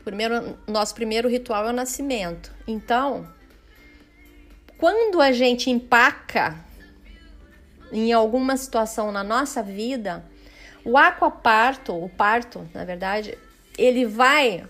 [0.04, 2.52] Primeiro, nosso primeiro ritual é o nascimento.
[2.68, 3.28] Então,
[4.78, 6.58] quando a gente empaca
[7.92, 10.26] em alguma situação na nossa vida,
[10.84, 13.38] o aquaparto, o parto, na verdade,
[13.78, 14.66] ele vai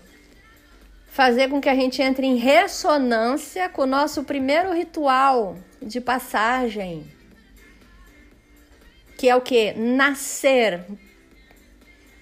[1.12, 7.06] fazer com que a gente entre em ressonância com o nosso primeiro ritual de passagem,
[9.18, 9.74] que é o que?
[9.74, 10.86] Nascer.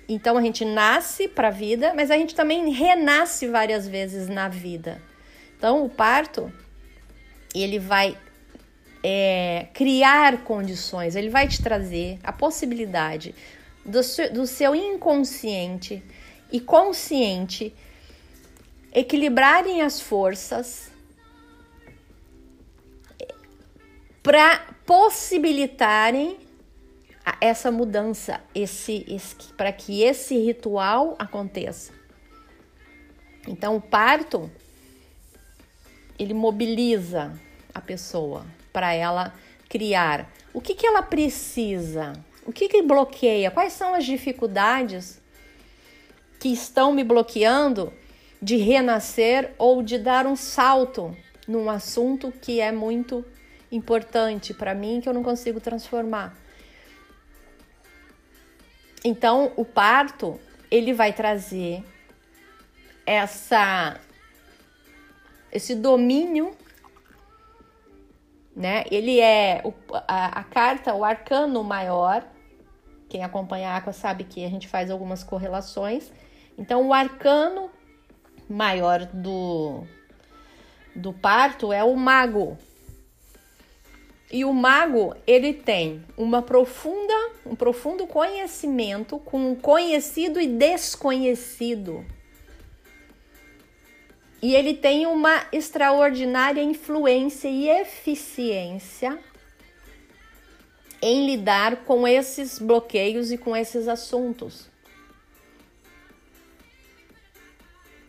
[0.09, 4.49] Então a gente nasce para a vida, mas a gente também renasce várias vezes na
[4.49, 5.01] vida.
[5.57, 6.53] Então o parto
[7.55, 8.19] ele vai
[9.05, 13.37] é, criar condições, ele vai te trazer a possibilidade
[13.87, 14.01] do,
[14.33, 16.03] do seu inconsciente
[16.51, 17.73] e consciente
[18.93, 20.91] equilibrarem as forças
[24.23, 26.39] para possibilitarem
[27.41, 31.93] essa mudança, esse, esse para que esse ritual aconteça.
[33.47, 34.51] Então, o parto
[36.19, 37.33] ele mobiliza
[37.75, 39.33] a pessoa para ela
[39.69, 40.31] criar.
[40.53, 42.13] O que, que ela precisa?
[42.45, 43.51] O que, que bloqueia?
[43.51, 45.21] Quais são as dificuldades
[46.39, 47.93] que estão me bloqueando
[48.41, 51.17] de renascer ou de dar um salto
[51.47, 53.25] num assunto que é muito
[53.71, 56.37] importante para mim que eu não consigo transformar.
[59.05, 60.39] Então, o parto,
[60.71, 61.83] ele vai trazer
[63.07, 63.99] essa
[65.53, 66.57] esse domínio
[68.55, 68.85] né?
[68.91, 69.73] Ele é o,
[70.07, 72.25] a, a, carta, o arcano maior.
[73.09, 76.13] Quem acompanha a Aqua sabe que a gente faz algumas correlações.
[76.59, 77.71] Então, o arcano
[78.53, 79.85] maior do,
[80.95, 82.59] do parto é o mago.
[84.33, 92.05] E o mago, ele tem uma profunda, um profundo conhecimento com conhecido e desconhecido.
[94.41, 99.19] E ele tem uma extraordinária influência e eficiência
[101.03, 104.70] em lidar com esses bloqueios e com esses assuntos.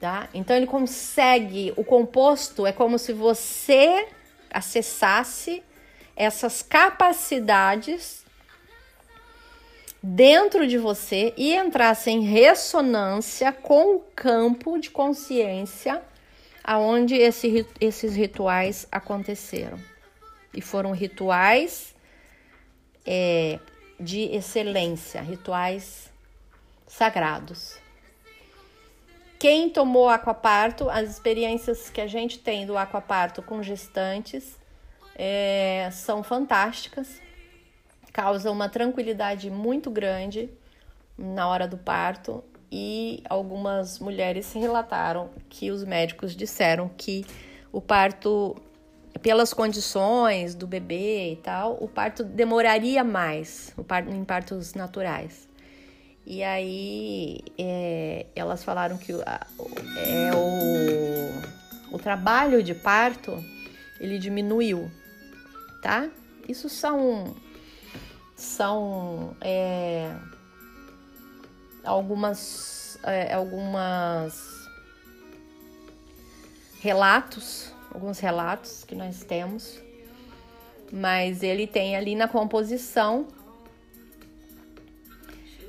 [0.01, 0.27] Tá?
[0.33, 4.07] Então ele consegue, o composto é como se você
[4.49, 5.63] acessasse
[6.15, 8.25] essas capacidades
[10.01, 16.01] dentro de você e entrasse em ressonância com o campo de consciência
[16.63, 19.79] aonde esse, esses rituais aconteceram.
[20.53, 21.95] E foram rituais
[23.05, 23.59] é,
[23.99, 26.11] de excelência, rituais
[26.87, 27.79] sagrados.
[29.41, 34.55] Quem tomou aquaparto, as experiências que a gente tem do aquaparto com gestantes
[35.15, 37.19] é, são fantásticas,
[38.13, 40.47] causam uma tranquilidade muito grande
[41.17, 47.25] na hora do parto e algumas mulheres relataram que os médicos disseram que
[47.71, 48.55] o parto,
[49.23, 55.49] pelas condições do bebê e tal, o parto demoraria mais, o parto, em partos naturais.
[56.25, 63.43] E aí é, elas falaram que é, o, o trabalho de parto
[63.99, 64.89] ele diminuiu,
[65.81, 66.09] tá?
[66.47, 67.35] Isso são
[68.35, 70.15] são é,
[71.83, 74.51] algumas é, algumas
[76.79, 79.79] relatos, alguns relatos que nós temos,
[80.91, 83.27] mas ele tem ali na composição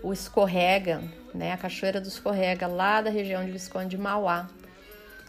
[0.03, 1.03] o Escorrega,
[1.35, 1.53] né?
[1.53, 4.49] A Cachoeira do Escorrega, lá da região de Visconde de Mauá,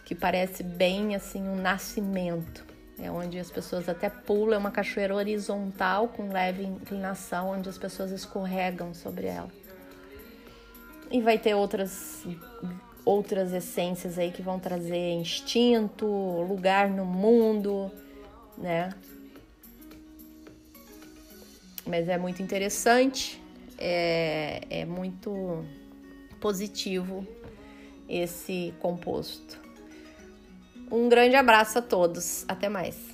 [0.04, 2.64] que parece bem assim um nascimento.
[2.98, 7.76] É onde as pessoas até pulam, é uma cachoeira horizontal com leve inclinação, onde as
[7.76, 9.50] pessoas escorregam sobre ela.
[11.10, 12.24] E vai ter outras
[13.04, 17.90] outras essências aí que vão trazer instinto, lugar no mundo,
[18.56, 18.90] né?
[21.86, 23.43] Mas é muito interessante
[23.78, 25.64] é, é muito
[26.40, 27.26] positivo
[28.08, 29.58] esse composto.
[30.90, 33.13] Um grande abraço a todos, até mais.